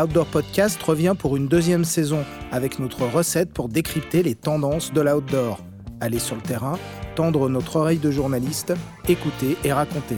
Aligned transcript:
Outdoor 0.00 0.24
Podcast 0.24 0.82
revient 0.82 1.14
pour 1.18 1.36
une 1.36 1.46
deuxième 1.46 1.84
saison 1.84 2.24
avec 2.52 2.78
notre 2.78 3.04
recette 3.04 3.52
pour 3.52 3.68
décrypter 3.68 4.22
les 4.22 4.34
tendances 4.34 4.94
de 4.94 5.00
l'outdoor. 5.02 5.60
Aller 6.00 6.18
sur 6.18 6.36
le 6.36 6.40
terrain, 6.40 6.78
tendre 7.16 7.50
notre 7.50 7.76
oreille 7.76 7.98
de 7.98 8.10
journaliste, 8.10 8.72
écouter 9.08 9.58
et 9.62 9.74
raconter. 9.74 10.16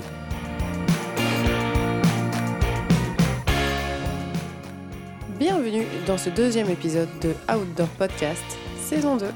Bienvenue 5.40 5.86
dans 6.06 6.18
ce 6.18 6.30
deuxième 6.30 6.70
épisode 6.70 7.08
de 7.20 7.34
Outdoor 7.52 7.88
Podcast, 7.98 8.44
saison 8.80 9.16
2. 9.16 9.26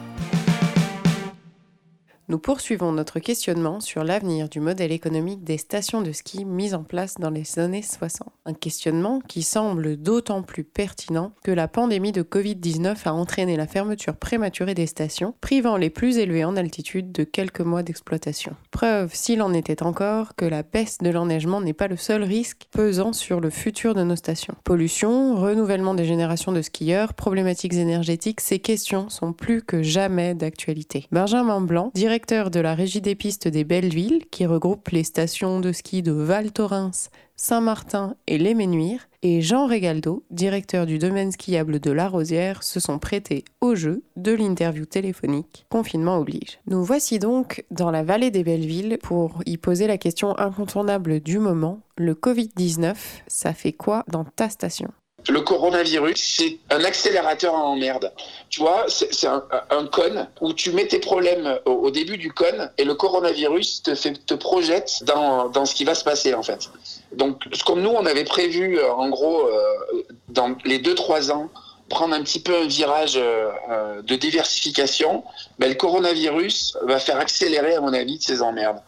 Nous 2.29 2.41
poursuivons 2.41 2.91
notre 2.91 3.21
questionnement 3.21 3.79
sur 3.79 4.03
l'avenir 4.03 4.49
du 4.49 4.59
modèle 4.59 4.91
économique 4.91 5.45
des 5.45 5.59
stations 5.59 6.03
de 6.03 6.11
ski 6.11 6.45
mises 6.45 6.75
en 6.75 6.83
place 6.83 7.15
dans 7.21 7.31
les 7.31 7.61
années 7.61 7.83
60. 7.83 8.27
Un 8.45 8.53
questionnement 8.53 9.21
qui 9.29 9.45
semble 9.45 9.97
d'autant 9.97 10.43
plus 10.43 10.65
pertinent 10.65 11.31
que 11.45 11.53
la 11.53 11.69
pandémie 11.69 12.11
de 12.11 12.25
Covid-19 12.25 12.97
a 13.05 13.13
entraîné 13.13 13.57
la 13.57 13.69
fermeture 13.69 14.17
prématurée 14.17 14.75
des 14.75 14.89
stations, 14.89 15.35
privant 15.41 15.77
les 15.77 15.89
plus 15.89 16.19
élevés 16.19 16.45
en 16.45 16.57
altitude 16.57 17.13
de 17.13 17.23
quelques 17.23 17.61
mois 17.61 17.85
d'exploitation. 17.85 18.57
Preuve, 18.73 19.15
s'il 19.15 19.41
en 19.41 19.53
était 19.53 19.85
encore, 19.85 20.35
que 20.35 20.45
la 20.45 20.65
baisse 20.65 20.99
de 20.99 21.11
l'enneigement 21.11 21.61
n'est 21.61 21.75
pas 21.75 21.87
le 21.87 21.97
seul 21.97 22.25
risque 22.25 22.67
pesant 22.73 23.13
sur 23.13 23.39
le 23.39 23.51
futur 23.51 23.95
de 23.95 24.03
nos 24.03 24.17
stations. 24.17 24.57
Pollution, 24.65 25.37
renouvellement 25.37 25.95
des 25.95 26.05
générations 26.05 26.51
de 26.51 26.63
skieurs, 26.63 27.15
problématiques 27.15 27.75
énergétiques, 27.75 28.41
ces 28.41 28.59
questions 28.59 29.11
sont 29.11 29.33
plus 29.33 29.63
que 29.63 29.85
jamais 29.85 30.35
d'actualité. 30.35 31.07
Benjamin 31.13 31.61
Blanc, 31.61 31.93
directeur 31.95 32.16
directeur 32.17 32.51
de 32.51 32.61
la 32.61 32.75
Régie 32.75 33.03
des 33.03 33.15
pistes 33.15 33.47
des 33.47 33.65
Bellevilles, 33.65 34.25
qui 34.31 34.47
regroupe 34.47 34.89
les 34.89 35.05
stations 35.05 35.61
de 35.61 35.71
ski 35.71 36.01
de 36.01 36.13
Val 36.13 36.51
Thorens, 36.51 37.11
Saint-Martin 37.37 38.17
et 38.27 38.39
Les 38.39 38.55
Ménuires, 38.55 39.07
et 39.21 39.43
Jean 39.43 39.67
Régaldo, 39.67 40.25
directeur 40.31 40.87
du 40.87 40.97
domaine 40.97 41.31
skiable 41.31 41.79
de 41.79 41.91
La 41.91 42.09
Rosière, 42.09 42.63
se 42.63 42.81
sont 42.81 42.99
prêtés 42.99 43.45
au 43.61 43.75
jeu 43.75 44.03
de 44.17 44.33
l'interview 44.33 44.87
téléphonique. 44.87 45.67
Confinement 45.69 46.17
oblige. 46.17 46.59
Nous 46.67 46.83
voici 46.83 47.19
donc 47.19 47.67
dans 47.71 47.91
la 47.91 48.03
vallée 48.03 48.31
des 48.31 48.45
Bellevilles 48.45 48.97
pour 49.03 49.43
y 49.45 49.59
poser 49.59 49.87
la 49.87 49.99
question 49.99 50.39
incontournable 50.39 51.21
du 51.21 51.39
moment. 51.39 51.81
Le 51.99 52.15
Covid-19, 52.15 52.95
ça 53.27 53.53
fait 53.53 53.75
quoi 53.75 54.05
dans 54.09 54.25
ta 54.25 54.49
station? 54.49 54.89
Le 55.29 55.41
coronavirus, 55.41 56.17
c'est 56.17 56.59
un 56.71 56.85
accélérateur 56.85 57.55
en 57.55 57.77
merde. 57.77 58.13
Tu 58.49 58.61
vois, 58.61 58.87
c'est 58.89 59.27
un, 59.27 59.45
un, 59.71 59.87
cône 59.87 60.29
où 60.41 60.53
tu 60.53 60.73
mets 60.73 60.87
tes 60.87 60.99
problèmes 60.99 61.59
au, 61.65 61.91
début 61.91 62.17
du 62.17 62.33
cône 62.33 62.71
et 62.79 62.85
le 62.85 62.95
coronavirus 62.95 63.83
te, 63.83 63.95
fait, 63.95 64.15
te 64.25 64.35
projette 64.35 65.03
dans, 65.05 65.49
dans 65.49 65.67
ce 65.67 65.75
qui 65.75 65.85
va 65.85 65.95
se 65.95 66.05
passer 66.05 66.35
en 66.35 66.43
fait. 66.43 66.71
Donc, 67.13 67.43
comme 67.65 67.81
nous, 67.81 67.91
on 67.91 68.07
avait 68.07 68.25
prévu 68.25 68.79
euh, 68.79 68.93
en 68.93 69.09
gros 69.09 69.49
euh, 69.49 70.05
dans 70.29 70.57
les 70.65 70.79
2-3 70.79 71.33
ans 71.33 71.51
prendre 71.89 72.15
un 72.15 72.23
petit 72.23 72.41
peu 72.41 72.57
un 72.57 72.67
virage 72.67 73.15
euh, 73.17 74.03
de 74.03 74.17
diversification, 74.17 75.23
ben, 75.59 75.69
le 75.69 75.77
coronavirus 75.77 76.77
va 76.83 76.99
faire 76.99 77.19
accélérer, 77.19 77.75
à 77.75 77.81
mon 77.81 77.93
avis, 77.93 78.19
de 78.19 78.23
ces 78.23 78.43
emmerdes. 78.43 78.81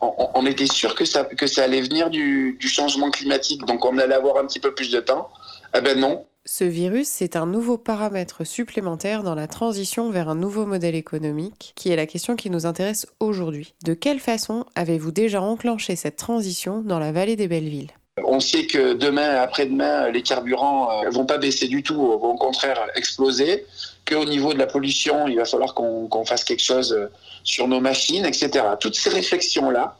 On, 0.00 0.12
on 0.34 0.46
était 0.46 0.66
sûr 0.66 0.94
que 0.94 1.04
ça, 1.04 1.24
que 1.24 1.46
ça 1.46 1.62
allait 1.62 1.80
venir 1.80 2.10
du, 2.10 2.56
du 2.58 2.68
changement 2.68 3.10
climatique, 3.10 3.64
donc 3.66 3.84
on 3.84 3.96
allait 3.98 4.14
avoir 4.14 4.38
un 4.38 4.46
petit 4.46 4.58
peu 4.58 4.74
plus 4.74 4.90
de 4.90 5.00
temps. 5.00 5.30
Eh 5.76 5.80
ben 5.80 5.98
non. 5.98 6.26
Ce 6.46 6.64
virus, 6.64 7.06
c'est 7.06 7.36
un 7.36 7.46
nouveau 7.46 7.78
paramètre 7.78 8.44
supplémentaire 8.44 9.22
dans 9.22 9.34
la 9.34 9.46
transition 9.46 10.10
vers 10.10 10.28
un 10.28 10.34
nouveau 10.34 10.66
modèle 10.66 10.94
économique, 10.94 11.74
qui 11.76 11.90
est 11.90 11.96
la 11.96 12.06
question 12.06 12.34
qui 12.34 12.50
nous 12.50 12.66
intéresse 12.66 13.06
aujourd'hui. 13.20 13.74
De 13.84 13.94
quelle 13.94 14.20
façon 14.20 14.64
avez-vous 14.74 15.12
déjà 15.12 15.42
enclenché 15.42 15.96
cette 15.96 16.16
transition 16.16 16.80
dans 16.80 16.98
la 16.98 17.12
vallée 17.12 17.36
des 17.36 17.46
Bellevilles 17.46 17.92
on 18.22 18.40
sait 18.40 18.66
que 18.66 18.92
demain, 18.92 19.36
après-demain, 19.36 20.10
les 20.10 20.22
carburants 20.22 21.02
ne 21.02 21.06
euh, 21.06 21.10
vont 21.10 21.24
pas 21.24 21.38
baisser 21.38 21.68
du 21.68 21.82
tout, 21.82 21.96
vont 21.96 22.32
au 22.32 22.36
contraire 22.36 22.78
exploser, 22.94 23.64
qu'au 24.06 24.24
niveau 24.24 24.52
de 24.52 24.58
la 24.58 24.66
pollution, 24.66 25.26
il 25.26 25.36
va 25.36 25.44
falloir 25.46 25.74
qu'on 25.74 26.24
fasse 26.26 26.44
quelque 26.44 26.62
chose 26.62 26.92
euh, 26.92 27.10
sur 27.44 27.66
nos 27.66 27.80
machines, 27.80 28.26
etc. 28.26 28.64
Toutes 28.78 28.96
ces 28.96 29.08
réflexions-là, 29.10 29.96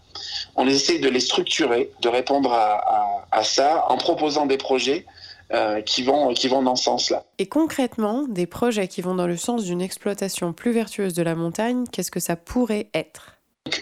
on 0.56 0.66
essaie 0.66 0.98
de 0.98 1.09
les 1.09 1.20
structurer, 1.20 1.92
de 2.03 2.09
répondre 2.09 2.53
à, 2.53 3.25
à 3.30 3.42
ça 3.44 3.86
en 3.88 3.97
proposant 3.97 4.44
des 4.44 4.59
projets 4.59 5.06
euh, 5.52 5.80
qui, 5.80 6.02
vont, 6.02 6.32
qui 6.32 6.48
vont 6.48 6.62
dans 6.62 6.76
ce 6.76 6.84
sens-là. 6.84 7.24
Et 7.38 7.46
concrètement, 7.46 8.24
des 8.28 8.46
projets 8.46 8.88
qui 8.88 9.02
vont 9.02 9.14
dans 9.14 9.26
le 9.26 9.36
sens 9.36 9.64
d'une 9.64 9.82
exploitation 9.82 10.52
plus 10.52 10.72
vertueuse 10.72 11.14
de 11.14 11.22
la 11.22 11.34
montagne, 11.34 11.84
qu'est-ce 11.90 12.10
que 12.10 12.20
ça 12.20 12.36
pourrait 12.36 12.88
être? 12.94 13.36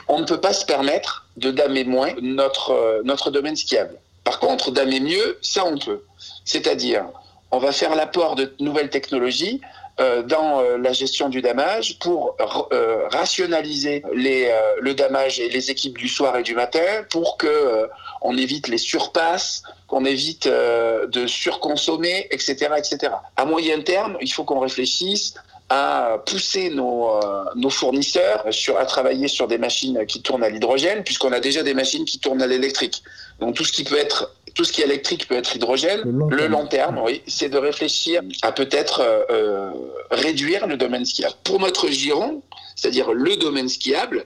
On 0.09 0.19
ne 0.19 0.25
peut 0.25 0.41
pas 0.41 0.53
se 0.53 0.65
permettre 0.65 1.29
de 1.37 1.51
damer 1.51 1.85
moins 1.85 2.13
notre, 2.21 2.71
euh, 2.71 3.03
notre 3.05 3.31
domaine 3.31 3.57
skiable. 3.57 3.99
Par 4.25 4.41
contre, 4.41 4.71
damer 4.71 5.01
mieux, 5.01 5.39
ça 5.43 5.65
on 5.67 5.79
peut. 5.79 6.03
C'est-à-dire, 6.45 7.07
on 7.51 7.59
va 7.59 7.73
faire 7.73 7.95
l'apport 7.95 8.35
de 8.35 8.55
nouvelles 8.61 8.91
technologies 8.91 9.61
dans 9.99 10.61
euh, 10.61 10.79
la 10.79 10.93
gestion 10.93 11.29
du 11.29 11.43
damage 11.43 11.99
pour 11.99 12.37
euh, 12.73 13.09
rationaliser 13.09 14.05
les, 14.15 14.53
le 14.81 14.95
damage 14.95 15.41
et 15.41 15.49
les 15.49 15.71
équipes 15.71 15.99
du 15.99 16.09
soir 16.09 16.37
et 16.37 16.43
du 16.43 16.55
matin 16.55 17.05
pour 17.11 17.37
que 17.37 17.89
on 18.23 18.37
évite 18.37 18.69
les 18.69 18.79
surpasses, 18.79 19.63
qu'on 19.87 20.05
évite 20.05 20.49
de 20.49 21.27
surconsommer, 21.27 22.27
etc., 22.31 22.69
etc. 22.77 23.13
À 23.37 23.45
moyen 23.45 23.81
terme, 23.81 24.17
il 24.21 24.33
faut 24.33 24.45
qu'on 24.45 24.61
réfléchisse 24.61 25.35
à 25.69 26.19
pousser 26.27 26.71
nos, 26.71 27.21
nos 27.55 27.71
fournisseurs 27.71 28.45
sur, 28.51 28.79
à 28.79 28.87
travailler 28.87 29.29
sur 29.29 29.47
des 29.47 29.59
machines 29.59 30.05
qui 30.07 30.23
tournent 30.23 30.43
à 30.43 30.49
l'hydrogène, 30.49 31.05
puisqu'on 31.05 31.33
a 31.33 31.41
déjà 31.41 31.63
des 31.63 31.75
machines 31.75 32.05
qui 32.05 32.19
tournent 32.19 32.43
à 32.43 32.47
l'électrique. 32.47 33.03
Donc 33.41 33.55
tout 33.55 33.65
ce 33.65 33.73
qui 33.73 33.85
peut 33.85 33.99
être 33.99 34.33
tout 34.59 34.65
ce 34.65 34.73
qui 34.73 34.81
est 34.81 34.87
électrique 34.87 35.29
peut 35.29 35.37
être 35.37 35.55
hydrogène. 35.55 36.03
Le 36.05 36.49
long, 36.49 36.67
terme, 36.67 36.99
oui, 36.99 37.23
c'est 37.29 37.49
de 37.49 37.59
réfléchir 37.59 38.23
à 38.43 38.51
peut-être 38.51 39.01
euh, 39.01 39.23
euh, 39.31 39.71
réduire 40.11 40.67
le 40.67 40.77
domaine 40.77 41.05
skiable. 41.05 41.37
Pour 41.45 41.61
notre 41.61 41.87
giron, 41.87 42.43
c'est-à-dire 42.75 43.13
le 43.13 43.37
domaine 43.37 43.69
skiable, 43.69 44.25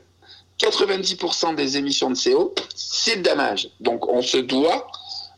90% 0.59 1.55
des 1.55 1.77
émissions 1.77 2.09
de 2.09 2.17
CO, 2.17 2.55
c'est 2.75 3.17
le 3.17 3.23
damage. 3.23 3.69
Donc 3.81 4.09
on 4.09 4.23
se 4.23 4.39
doit 4.39 4.91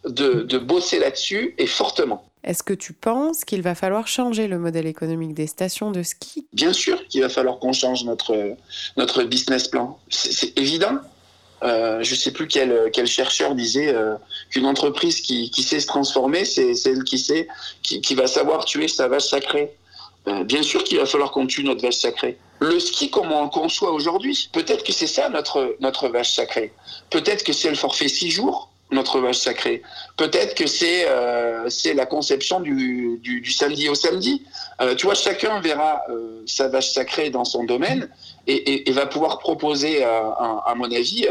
de, 0.05 0.43
de 0.43 0.59
bosser 0.59 1.01
là-dessus 1.01 1.57
et 1.59 1.67
fortement. 1.67 2.25
Est-ce 2.45 2.63
que 2.63 2.75
tu 2.75 2.93
penses 2.93 3.45
qu'il 3.45 3.63
va 3.63 3.75
falloir 3.75 4.07
changer 4.07 4.47
le 4.47 4.61
modèle 4.61 4.87
économique 4.87 5.35
des 5.35 5.49
stations 5.49 5.91
de 5.91 6.05
ski? 6.05 6.47
Bien 6.53 6.73
sûr 6.73 7.05
qu'il 7.09 7.23
va 7.23 7.29
falloir 7.29 7.59
qu'on 7.59 7.73
change 7.73 8.05
notre, 8.05 8.55
notre 8.97 9.25
business 9.25 9.67
plan. 9.67 9.99
C'est 10.09 10.57
évident. 10.57 11.01
Euh, 11.63 12.03
je 12.03 12.11
ne 12.11 12.17
sais 12.17 12.33
plus 12.33 12.47
quel, 12.47 12.91
quel 12.93 13.07
chercheur 13.07 13.55
disait 13.55 13.95
euh, 13.95 14.17
qu'une 14.51 14.67
entreprise 14.67 15.21
qui, 15.21 15.51
qui, 15.51 15.63
sait 15.63 15.81
se 15.81 15.87
transformer, 15.87 16.45
c'est 16.45 16.75
celle 16.75 17.05
qui 17.05 17.19
sait, 17.19 17.49
qui, 17.83 18.01
qui, 18.01 18.15
va 18.15 18.27
savoir 18.27 18.65
tuer 18.65 18.89
sa 18.89 19.09
vache 19.09 19.25
sacrée. 19.25 19.75
Euh, 20.27 20.43
bien 20.45 20.63
sûr 20.63 20.85
qu'il 20.85 20.99
va 20.99 21.07
falloir 21.07 21.31
qu'on 21.31 21.47
tue 21.47 21.65
notre 21.65 21.83
vache 21.83 21.97
sacrée. 21.97 22.39
Le 22.61 22.79
ski, 22.81 23.11
comme 23.11 23.31
on 23.33 23.49
conçoit 23.49 23.93
aujourd'hui, 23.93 24.49
peut-être 24.53 24.85
que 24.85 24.93
c'est 24.93 25.07
ça 25.07 25.29
notre, 25.29 25.77
notre 25.81 26.09
vache 26.09 26.33
sacrée. 26.33 26.73
Peut-être 27.11 27.45
que 27.45 27.53
c'est 27.53 27.69
le 27.69 27.77
forfait 27.77 28.09
six 28.09 28.31
jours, 28.31 28.71
notre 28.95 29.21
vache 29.21 29.39
sacrée. 29.39 29.83
Peut-être 30.17 30.55
que 30.55 30.67
c'est 30.67 31.07
euh, 31.09 31.69
la 31.95 32.07
conception 32.07 32.61
du, 32.61 33.19
du, 33.21 33.41
du, 33.41 33.53
samedi 33.53 33.89
au 33.89 33.95
samedi. 33.95 34.43
Euh, 34.81 34.95
tu 34.95 35.07
vois, 35.07 35.15
chacun 35.15 35.61
verra 35.61 36.01
euh, 36.09 36.43
sa 36.47 36.69
vache 36.69 36.91
sacrée 36.93 37.31
dans 37.31 37.45
son 37.45 37.65
domaine 37.65 38.09
et, 38.47 38.55
et, 38.55 38.89
et 38.89 38.93
va 38.93 39.07
pouvoir 39.07 39.39
proposer, 39.39 40.05
euh, 40.05 40.31
à 40.67 40.75
mon 40.77 40.91
avis, 40.91 41.27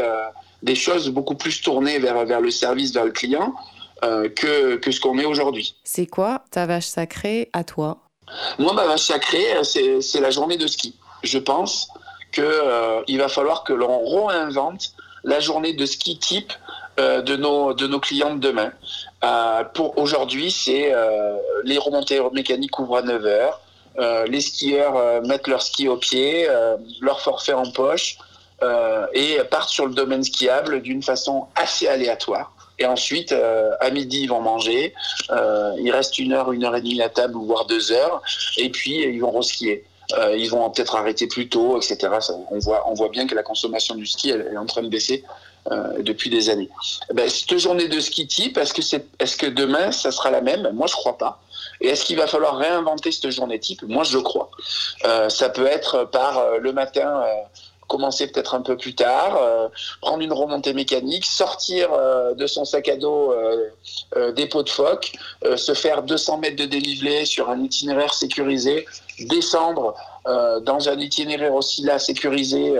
des 0.62 0.74
choses 0.74 1.08
beaucoup 1.08 1.34
plus 1.34 1.60
tournées 1.60 1.98
vers, 1.98 2.24
vers 2.24 2.40
le 2.40 2.50
service, 2.50 2.92
vers 2.92 3.04
le 3.04 3.12
client, 3.12 3.54
que, 4.02 4.76
que 4.76 4.90
ce 4.90 5.00
qu'on 5.00 5.18
est 5.18 5.24
aujourd'hui. 5.24 5.76
C'est 5.84 6.06
quoi 6.06 6.44
ta 6.50 6.66
vache 6.66 6.86
sacrée 6.86 7.48
à 7.52 7.64
toi? 7.64 7.98
Moi, 8.58 8.72
ma 8.74 8.86
vache 8.86 9.02
sacrée, 9.02 9.46
c'est 9.62 10.20
la 10.20 10.30
journée 10.30 10.58
de 10.58 10.66
ski. 10.66 10.94
Je 11.22 11.38
pense 11.38 11.88
qu'il 12.32 13.18
va 13.18 13.28
falloir 13.28 13.64
que 13.64 13.72
l'on 13.72 14.26
réinvente 14.26 14.92
la 15.22 15.40
journée 15.40 15.72
de 15.72 15.86
ski 15.86 16.18
type 16.18 16.52
euh, 17.00 17.22
de, 17.22 17.36
nos, 17.36 17.74
de 17.74 17.86
nos 17.86 18.00
clients 18.00 18.34
de 18.34 18.40
demain. 18.40 18.72
Euh, 19.24 19.64
pour 19.74 19.98
aujourd'hui, 19.98 20.50
c'est 20.50 20.94
euh, 20.94 21.36
les 21.64 21.78
remontées 21.78 22.20
mécaniques 22.32 22.78
ouvrent 22.78 22.98
à 22.98 23.02
9 23.02 23.26
heures, 23.26 23.60
euh, 23.98 24.26
les 24.26 24.40
skieurs 24.40 24.96
euh, 24.96 25.20
mettent 25.20 25.46
leur 25.46 25.62
ski 25.62 25.88
au 25.88 25.96
pied, 25.96 26.48
euh, 26.48 26.76
leur 27.00 27.20
forfait 27.20 27.52
en 27.52 27.70
poche 27.70 28.18
et 29.12 29.40
partent 29.50 29.68
sur 29.68 29.84
le 29.84 29.92
domaine 29.92 30.24
skiable 30.24 30.80
d'une 30.80 31.02
façon 31.02 31.48
assez 31.54 31.86
aléatoire. 31.86 32.50
Et 32.78 32.86
ensuite, 32.86 33.34
à 33.80 33.90
midi, 33.90 34.22
ils 34.22 34.26
vont 34.26 34.40
manger. 34.40 34.94
il 35.30 35.90
reste 35.92 36.18
une 36.18 36.32
heure, 36.32 36.50
une 36.50 36.64
heure 36.64 36.74
et 36.74 36.80
demie 36.80 37.02
à 37.02 37.10
table, 37.10 37.34
voire 37.36 37.66
deux 37.66 37.92
heures. 37.92 38.22
Et 38.56 38.70
puis, 38.70 39.02
ils 39.02 39.20
vont 39.20 39.32
reskier. 39.32 39.84
Euh, 40.12 40.36
ils 40.36 40.50
vont 40.50 40.68
peut-être 40.70 40.96
arrêter 40.96 41.26
plus 41.26 41.48
tôt, 41.48 41.78
etc. 41.78 42.12
On, 42.50 42.58
voit, 42.58 42.88
on 42.88 42.94
voit 42.94 43.08
bien 43.08 43.26
que 43.26 43.34
la 43.34 43.42
consommation 43.42 43.94
du 43.94 44.06
ski 44.06 44.30
est 44.30 44.56
en 44.56 44.66
train 44.66 44.82
de 44.82 44.88
baisser 44.88 45.24
euh, 45.70 46.02
depuis 46.02 46.30
des 46.30 46.50
années. 46.50 46.68
Ben, 47.12 47.28
cette 47.28 47.58
journée 47.58 47.88
de 47.88 48.00
ski 48.00 48.26
type, 48.26 48.58
est-ce 48.58 49.36
que, 49.36 49.46
demain 49.46 49.92
ça 49.92 50.10
sera 50.10 50.30
la 50.30 50.40
même? 50.40 50.70
Moi, 50.74 50.86
je 50.86 50.94
crois 50.94 51.16
pas. 51.16 51.40
Et 51.80 51.88
est-ce 51.88 52.04
qu'il 52.04 52.16
va 52.16 52.26
falloir 52.26 52.56
réinventer 52.56 53.10
cette 53.12 53.30
journée 53.30 53.58
type? 53.58 53.82
Moi, 53.82 54.04
je 54.04 54.18
crois. 54.18 54.50
Euh, 55.04 55.28
ça 55.28 55.48
peut 55.48 55.66
être 55.66 56.04
par 56.04 56.58
le 56.58 56.72
matin 56.72 57.22
commencer 57.94 58.26
peut-être 58.26 58.54
un 58.54 58.60
peu 58.60 58.76
plus 58.76 58.94
tard, 58.94 59.36
euh, 59.40 59.68
prendre 60.00 60.22
une 60.22 60.32
remontée 60.32 60.72
mécanique, 60.72 61.24
sortir 61.24 61.90
euh, 61.92 62.34
de 62.34 62.46
son 62.46 62.64
sac 62.64 62.88
à 62.88 62.96
dos 62.96 63.32
des 64.36 64.46
pots 64.46 64.62
de 64.62 64.68
phoque, 64.68 65.12
se 65.56 65.74
faire 65.74 66.02
200 66.02 66.38
mètres 66.38 66.56
de 66.56 66.64
dénivelé 66.64 67.24
sur 67.24 67.50
un 67.50 67.62
itinéraire 67.62 68.14
sécurisé, 68.14 68.86
descendre 69.20 69.94
dans 70.62 70.88
un 70.88 70.98
itinéraire 70.98 71.54
aussi 71.54 71.82
là 71.82 71.98
sécurisé 71.98 72.74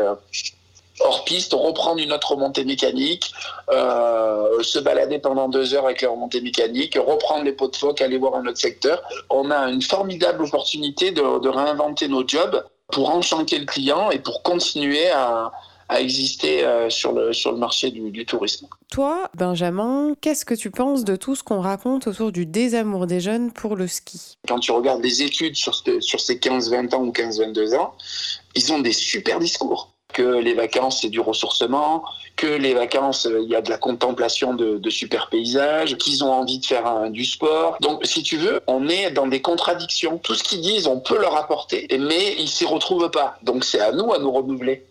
hors 1.00 1.24
piste, 1.24 1.52
reprendre 1.52 2.00
une 2.00 2.12
autre 2.12 2.32
remontée 2.32 2.64
mécanique, 2.64 3.32
euh, 3.70 4.62
se 4.62 4.78
balader 4.78 5.18
pendant 5.18 5.48
deux 5.48 5.74
heures 5.74 5.86
avec 5.86 6.02
la 6.02 6.10
remontée 6.10 6.40
mécanique, 6.40 6.96
reprendre 6.96 7.44
les 7.44 7.52
pots 7.52 7.68
de 7.68 7.76
phoque, 7.76 8.00
aller 8.00 8.18
voir 8.18 8.36
un 8.36 8.46
autre 8.46 8.58
secteur. 8.58 9.02
On 9.30 9.50
a 9.50 9.70
une 9.70 9.82
formidable 9.82 10.44
opportunité 10.44 11.10
de 11.10 11.48
réinventer 11.48 12.08
nos 12.08 12.26
jobs 12.26 12.64
pour 12.92 13.10
enchanter 13.10 13.58
le 13.58 13.66
client 13.66 14.10
et 14.10 14.18
pour 14.18 14.42
continuer 14.42 15.10
à, 15.10 15.52
à 15.88 16.00
exister 16.00 16.64
euh, 16.64 16.90
sur, 16.90 17.12
le, 17.12 17.32
sur 17.32 17.52
le 17.52 17.58
marché 17.58 17.90
du, 17.90 18.10
du 18.10 18.24
tourisme. 18.24 18.66
Toi, 18.90 19.30
Benjamin, 19.34 20.14
qu'est-ce 20.20 20.44
que 20.44 20.54
tu 20.54 20.70
penses 20.70 21.04
de 21.04 21.16
tout 21.16 21.34
ce 21.34 21.42
qu'on 21.42 21.60
raconte 21.60 22.06
autour 22.06 22.32
du 22.32 22.46
désamour 22.46 23.06
des 23.06 23.20
jeunes 23.20 23.52
pour 23.52 23.76
le 23.76 23.86
ski? 23.86 24.36
Quand 24.48 24.58
tu 24.58 24.72
regardes 24.72 25.02
les 25.02 25.22
études 25.22 25.56
sur, 25.56 25.74
sur 25.74 26.20
ces 26.20 26.36
15-20 26.36 26.94
ans 26.94 27.02
ou 27.02 27.10
15-22 27.10 27.76
ans, 27.76 27.94
ils 28.54 28.72
ont 28.72 28.78
des 28.78 28.92
super 28.92 29.38
discours 29.38 29.93
que 30.14 30.22
les 30.22 30.54
vacances, 30.54 31.02
c'est 31.02 31.10
du 31.10 31.20
ressourcement, 31.20 32.04
que 32.36 32.46
les 32.46 32.72
vacances, 32.72 33.28
il 33.30 33.48
y 33.48 33.54
a 33.54 33.60
de 33.60 33.68
la 33.68 33.76
contemplation 33.76 34.54
de, 34.54 34.90
super 34.90 35.28
paysages, 35.28 35.96
qu'ils 35.96 36.24
ont 36.24 36.32
envie 36.32 36.58
de 36.58 36.64
faire 36.66 37.10
du 37.10 37.24
sport. 37.24 37.76
Donc, 37.80 38.06
si 38.06 38.22
tu 38.22 38.36
veux, 38.36 38.60
on 38.66 38.88
est 38.88 39.10
dans 39.10 39.26
des 39.26 39.42
contradictions. 39.42 40.18
Tout 40.18 40.34
ce 40.34 40.42
qu'ils 40.42 40.60
disent, 40.60 40.86
on 40.86 41.00
peut 41.00 41.18
leur 41.20 41.36
apporter, 41.36 41.86
mais 41.98 42.34
ils 42.38 42.48
s'y 42.48 42.64
retrouvent 42.64 43.10
pas. 43.10 43.36
Donc, 43.42 43.64
c'est 43.64 43.80
à 43.80 43.92
nous 43.92 44.12
à 44.12 44.18
nous 44.18 44.30
renouveler 44.30 44.86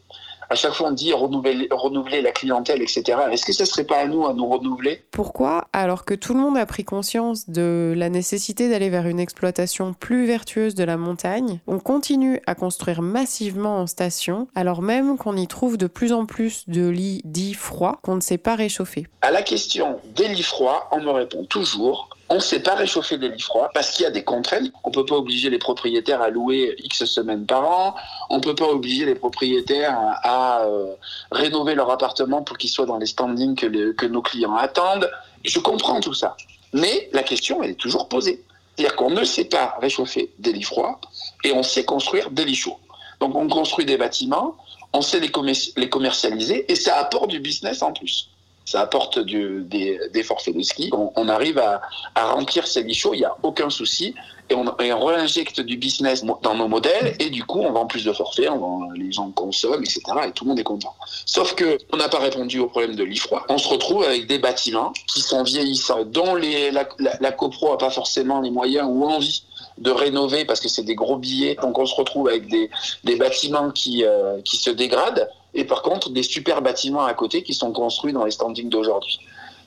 à 0.49 0.55
chaque 0.55 0.73
fois 0.73 0.89
on 0.89 0.91
dit 0.91 1.13
renouveler, 1.13 1.67
renouveler 1.71 2.21
la 2.21 2.31
clientèle, 2.31 2.81
etc. 2.81 3.03
Est-ce 3.31 3.45
que 3.45 3.53
ce 3.53 3.65
serait 3.65 3.83
pas 3.83 3.97
à 3.97 4.05
nous 4.05 4.25
à 4.25 4.33
nous 4.33 4.47
renouveler? 4.47 5.03
Pourquoi, 5.11 5.67
alors 5.73 6.05
que 6.05 6.13
tout 6.13 6.33
le 6.33 6.39
monde 6.39 6.57
a 6.57 6.65
pris 6.65 6.83
conscience 6.83 7.49
de 7.49 7.93
la 7.95 8.09
nécessité 8.09 8.69
d'aller 8.69 8.89
vers 8.89 9.07
une 9.07 9.19
exploitation 9.19 9.93
plus 9.93 10.25
vertueuse 10.25 10.75
de 10.75 10.83
la 10.83 10.97
montagne, 10.97 11.59
on 11.67 11.79
continue 11.79 12.41
à 12.47 12.55
construire 12.55 13.01
massivement 13.01 13.77
en 13.77 13.87
station, 13.87 14.47
alors 14.55 14.81
même 14.81 15.17
qu'on 15.17 15.35
y 15.35 15.47
trouve 15.47 15.77
de 15.77 15.87
plus 15.87 16.13
en 16.13 16.25
plus 16.25 16.67
de 16.67 16.87
lits 16.87 17.21
dits 17.25 17.53
froids 17.53 17.99
qu'on 18.03 18.15
ne 18.15 18.21
sait 18.21 18.37
pas 18.37 18.55
réchauffer. 18.55 19.07
À 19.21 19.31
la 19.31 19.41
question 19.41 19.99
des 20.15 20.27
lits 20.27 20.43
froids, 20.43 20.87
on 20.91 21.01
me 21.01 21.11
répond 21.11 21.45
toujours 21.45 22.09
on 22.29 22.35
ne 22.35 22.39
sait 22.39 22.61
pas 22.61 22.75
réchauffer 22.75 23.17
des 23.17 23.29
lits 23.29 23.41
froids 23.41 23.69
parce 23.73 23.91
qu'il 23.91 24.03
y 24.03 24.07
a 24.07 24.11
des 24.11 24.23
contraintes. 24.23 24.71
On 24.83 24.89
ne 24.89 24.93
peut 24.93 25.05
pas 25.05 25.15
obliger 25.15 25.49
les 25.49 25.59
propriétaires 25.59 26.21
à 26.21 26.29
louer 26.29 26.75
X 26.79 27.05
semaines 27.05 27.45
par 27.45 27.69
an. 27.69 27.95
On 28.29 28.37
ne 28.37 28.41
peut 28.41 28.55
pas 28.55 28.67
obliger 28.67 29.05
les 29.05 29.15
propriétaires 29.15 29.97
à, 30.23 30.61
euh, 30.61 30.93
rénover 31.31 31.75
leur 31.75 31.89
appartement 31.91 32.41
pour 32.41 32.57
qu'ils 32.57 32.69
soient 32.69 32.85
dans 32.85 32.97
les 32.97 33.05
standings 33.05 33.55
que, 33.55 34.05
nos 34.05 34.21
clients 34.21 34.55
attendent. 34.55 35.09
Je 35.43 35.59
comprends 35.59 35.99
tout 35.99 36.13
ça. 36.13 36.35
Mais 36.71 37.09
la 37.13 37.23
question, 37.23 37.61
elle 37.61 37.71
est 37.71 37.79
toujours 37.79 38.07
posée. 38.07 38.41
C'est-à-dire 38.75 38.95
qu'on 38.95 39.11
ne 39.11 39.23
sait 39.23 39.45
pas 39.45 39.75
réchauffer 39.81 40.31
des 40.39 40.53
lits 40.53 40.63
froids 40.63 40.99
et 41.43 41.51
on 41.51 41.61
sait 41.61 41.83
construire 41.83 42.31
des 42.31 42.45
lits 42.45 42.55
chauds. 42.55 42.79
Donc 43.19 43.35
on 43.35 43.47
construit 43.47 43.85
des 43.85 43.97
bâtiments, 43.97 44.55
on 44.93 45.01
sait 45.01 45.19
les 45.19 45.89
commercialiser 45.89 46.71
et 46.71 46.75
ça 46.75 46.97
apporte 46.97 47.29
du 47.29 47.39
business 47.39 47.83
en 47.83 47.93
plus 47.93 48.32
ça 48.65 48.81
apporte 48.81 49.19
des, 49.19 50.23
forfaits 50.23 50.55
de 50.55 50.61
ski. 50.61 50.91
On, 50.93 51.27
arrive 51.27 51.59
à, 51.59 51.81
remplir 52.15 52.67
ces 52.67 52.83
lits 52.83 52.93
chauds, 52.93 53.13
il 53.13 53.19
n'y 53.19 53.25
a 53.25 53.35
aucun 53.43 53.69
souci. 53.69 54.15
Et 54.49 54.55
on, 54.55 54.65
et 54.79 54.91
réinjecte 54.91 55.61
du 55.61 55.77
business 55.77 56.25
dans 56.25 56.53
nos 56.53 56.67
modèles 56.67 57.15
et 57.19 57.29
du 57.29 57.45
coup 57.45 57.61
on 57.61 57.71
vend 57.71 57.85
plus 57.85 58.03
de 58.03 58.11
forfaits, 58.11 58.49
on 58.49 58.57
vend, 58.57 58.91
les 58.91 59.09
gens 59.09 59.31
consomment, 59.31 59.83
etc. 59.83 60.01
Et 60.27 60.31
tout 60.31 60.43
le 60.43 60.49
monde 60.49 60.59
est 60.59 60.65
content. 60.65 60.93
Sauf 61.25 61.55
que 61.55 61.77
on 61.93 61.97
n'a 61.97 62.09
pas 62.09 62.19
répondu 62.19 62.59
au 62.59 62.67
problème 62.67 62.95
de 62.95 63.05
lit 63.05 63.17
froid. 63.17 63.45
On 63.47 63.57
se 63.57 63.69
retrouve 63.69 64.03
avec 64.03 64.27
des 64.27 64.39
bâtiments 64.39 64.91
qui 65.07 65.21
sont 65.21 65.43
vieillissants, 65.43 66.03
dont 66.03 66.35
la, 66.35 67.31
copro 67.31 67.71
n'a 67.71 67.77
pas 67.77 67.89
forcément 67.89 68.41
les 68.41 68.51
moyens 68.51 68.85
ou 68.89 69.05
envie 69.05 69.43
de 69.77 69.91
rénover 69.91 70.43
parce 70.43 70.59
que 70.59 70.67
c'est 70.67 70.83
des 70.83 70.95
gros 70.95 71.17
billets. 71.17 71.55
Donc 71.61 71.79
on 71.79 71.85
se 71.85 71.95
retrouve 71.95 72.27
avec 72.27 72.47
des, 72.49 72.69
bâtiments 73.15 73.71
euh, 73.87 74.41
qui 74.41 74.57
se 74.57 74.69
dégradent 74.69 75.29
et 75.53 75.65
par 75.65 75.81
contre 75.81 76.09
des 76.09 76.23
super 76.23 76.61
bâtiments 76.61 77.05
à 77.05 77.13
côté 77.13 77.43
qui 77.43 77.53
sont 77.53 77.71
construits 77.71 78.13
dans 78.13 78.25
les 78.25 78.31
standings 78.31 78.69
d'aujourd'hui. 78.69 79.19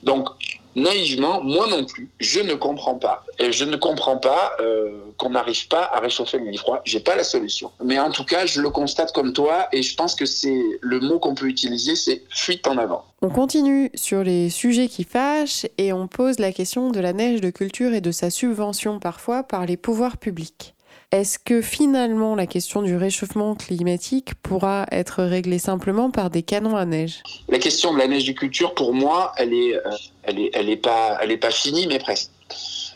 Donc 0.03 0.29
naïvement, 0.77 1.41
moi 1.41 1.67
non 1.67 1.83
plus, 1.85 2.09
je 2.19 2.39
ne 2.39 2.53
comprends 2.53 2.95
pas. 2.95 3.25
Et 3.39 3.51
je 3.51 3.65
ne 3.65 3.75
comprends 3.75 4.17
pas 4.17 4.53
euh, 4.59 4.99
qu'on 5.17 5.31
n'arrive 5.31 5.67
pas 5.67 5.89
à 5.91 5.99
réchauffer 5.99 6.37
le 6.37 6.49
lit 6.49 6.57
froid. 6.57 6.81
J'ai 6.85 6.99
pas 6.99 7.15
la 7.15 7.23
solution. 7.23 7.71
Mais 7.83 7.99
en 7.99 8.11
tout 8.11 8.23
cas, 8.23 8.45
je 8.45 8.61
le 8.61 8.69
constate 8.69 9.11
comme 9.11 9.33
toi 9.33 9.67
et 9.71 9.81
je 9.81 9.95
pense 9.95 10.15
que 10.15 10.25
c'est 10.25 10.61
le 10.79 10.99
mot 10.99 11.19
qu'on 11.19 11.35
peut 11.35 11.47
utiliser, 11.47 11.95
c'est 11.95 12.23
fuite 12.29 12.67
en 12.67 12.77
avant. 12.77 13.03
On 13.21 13.29
continue 13.29 13.89
sur 13.95 14.23
les 14.23 14.49
sujets 14.49 14.87
qui 14.87 15.03
fâchent 15.03 15.65
et 15.79 15.91
on 15.91 16.07
pose 16.07 16.37
la 16.37 16.51
question 16.51 16.91
de 16.91 16.99
la 16.99 17.13
neige 17.13 17.41
de 17.41 17.49
culture 17.49 17.93
et 17.93 18.01
de 18.01 18.11
sa 18.11 18.29
subvention 18.29 18.99
parfois 18.99 19.43
par 19.43 19.65
les 19.65 19.77
pouvoirs 19.77 20.17
publics. 20.17 20.75
Est-ce 21.13 21.39
que 21.39 21.61
finalement 21.61 22.35
la 22.35 22.47
question 22.47 22.81
du 22.81 22.97
réchauffement 22.97 23.55
climatique 23.55 24.35
pourra 24.43 24.85
être 24.91 25.23
réglée 25.23 25.57
simplement 25.57 26.11
par 26.11 26.29
des 26.29 26.43
canons 26.43 26.75
à 26.75 26.83
neige? 26.83 27.23
La 27.47 27.59
question 27.59 27.93
de 27.93 27.97
la 27.97 28.07
neige 28.07 28.25
de 28.25 28.33
culture, 28.33 28.75
pour 28.75 28.93
moi, 28.93 29.31
elle 29.37 29.53
est, 29.53 29.77
euh, 29.77 29.91
elle 30.23 30.37
est, 30.37 30.51
elle 30.53 30.81
pas, 30.81 31.17
pas 31.39 31.51
finie, 31.51 31.87
mais 31.87 31.99
presque. 31.99 32.29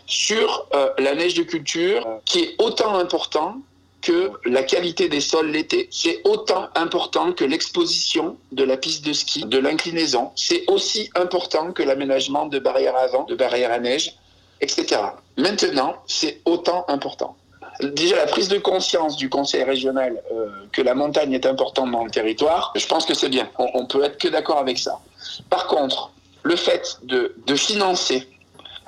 Sur 0.07 0.67
euh, 0.73 0.89
la 0.99 1.15
neige 1.15 1.35
de 1.35 1.43
culture, 1.43 2.05
qui 2.25 2.39
est 2.39 2.55
autant 2.57 2.95
important 2.95 3.61
que 4.01 4.31
la 4.43 4.63
qualité 4.63 5.07
des 5.07 5.21
sols 5.21 5.49
l'été. 5.49 5.87
C'est 5.89 6.19
autant 6.25 6.67
important 6.75 7.31
que 7.31 7.45
l'exposition 7.45 8.35
de 8.51 8.65
la 8.65 8.75
piste 8.75 9.05
de 9.05 9.13
ski, 9.13 9.45
de 9.45 9.57
l'inclinaison. 9.57 10.31
C'est 10.35 10.65
aussi 10.67 11.09
important 11.15 11.71
que 11.71 11.81
l'aménagement 11.81 12.47
de 12.47 12.59
barrières 12.59 12.97
à 12.97 13.07
vent, 13.07 13.23
de 13.23 13.35
barrières 13.35 13.71
à 13.71 13.79
neige, 13.79 14.17
etc. 14.59 14.99
Maintenant, 15.37 15.95
c'est 16.07 16.41
autant 16.43 16.83
important 16.89 17.37
déjà 17.83 18.15
la 18.15 18.25
prise 18.25 18.47
de 18.47 18.57
conscience 18.57 19.17
du 19.17 19.29
conseil 19.29 19.63
régional 19.63 20.21
euh, 20.31 20.49
que 20.71 20.81
la 20.81 20.95
montagne 20.95 21.33
est 21.33 21.45
importante 21.45 21.91
dans 21.91 22.03
le 22.03 22.11
territoire, 22.11 22.73
je 22.75 22.85
pense 22.85 23.05
que 23.05 23.13
c'est 23.13 23.29
bien. 23.29 23.49
On, 23.57 23.67
on, 23.73 23.85
peut 23.85 24.03
être 24.03 24.17
que 24.17 24.27
d'accord 24.27 24.57
avec 24.57 24.77
ça. 24.77 24.99
Par 25.49 25.67
contre, 25.67 26.11
le 26.43 26.55
fait 26.55 26.99
de, 27.03 27.33
financer 27.55 28.27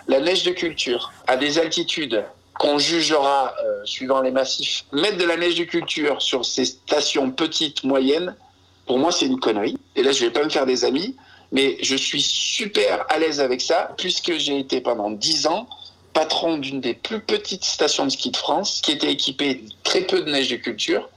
la 0.07 0.19
neige 0.19 0.43
de 0.43 0.51
culture 0.51 1.11
à 1.27 1.37
des 1.37 1.59
altitudes 1.59 2.23
qu'on 2.59 2.77
jugera 2.77 3.53
euh, 3.63 3.81
suivant 3.85 4.21
les 4.21 4.31
massifs, 4.31 4.85
mettre 4.91 5.17
de 5.17 5.25
la 5.25 5.37
neige 5.37 5.55
de 5.55 5.63
culture 5.63 6.21
sur 6.21 6.45
ces 6.45 6.65
stations 6.65 7.31
petites, 7.31 7.83
moyennes, 7.83 8.35
pour 8.85 8.99
moi 8.99 9.11
c'est 9.11 9.25
une 9.25 9.39
connerie. 9.39 9.77
Et 9.95 10.03
là 10.03 10.11
je 10.11 10.25
vais 10.25 10.31
pas 10.31 10.43
me 10.43 10.49
faire 10.49 10.65
des 10.65 10.85
amis, 10.85 11.15
mais 11.51 11.77
je 11.81 11.95
suis 11.95 12.21
super 12.21 13.05
à 13.09 13.19
l'aise 13.19 13.39
avec 13.39 13.61
ça 13.61 13.93
puisque 13.97 14.33
j'ai 14.37 14.59
été 14.59 14.81
pendant 14.81 15.09
dix 15.11 15.47
ans 15.47 15.67
patron 16.13 16.57
d'une 16.57 16.79
des 16.79 16.93
plus 16.93 17.19
petites 17.19 17.65
stations 17.65 18.05
de 18.05 18.11
ski 18.11 18.31
de 18.31 18.37
France, 18.37 18.81
qui 18.81 18.91
était 18.91 19.11
équipée 19.11 19.55
de 19.55 19.69
très 19.83 20.01
peu 20.01 20.21
de 20.21 20.31
neige 20.31 20.49
de 20.49 20.55
culture. 20.55 21.09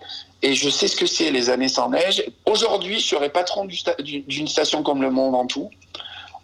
Et 0.43 0.55
je 0.55 0.69
sais 0.69 0.89
ce 0.89 0.97
que 0.97 1.07
c'est 1.07 1.31
les 1.31 1.51
années 1.51 1.69
sans 1.69 1.91
neige. 1.91 2.25
Aujourd'hui, 2.45 3.01
je 3.01 3.07
serais 3.07 3.31
patron 3.31 3.67
d'une 3.67 4.49
station 4.49 4.83
comme 4.83 5.03
le 5.03 5.11
Mont 5.11 5.31
Ventoux. 5.31 5.71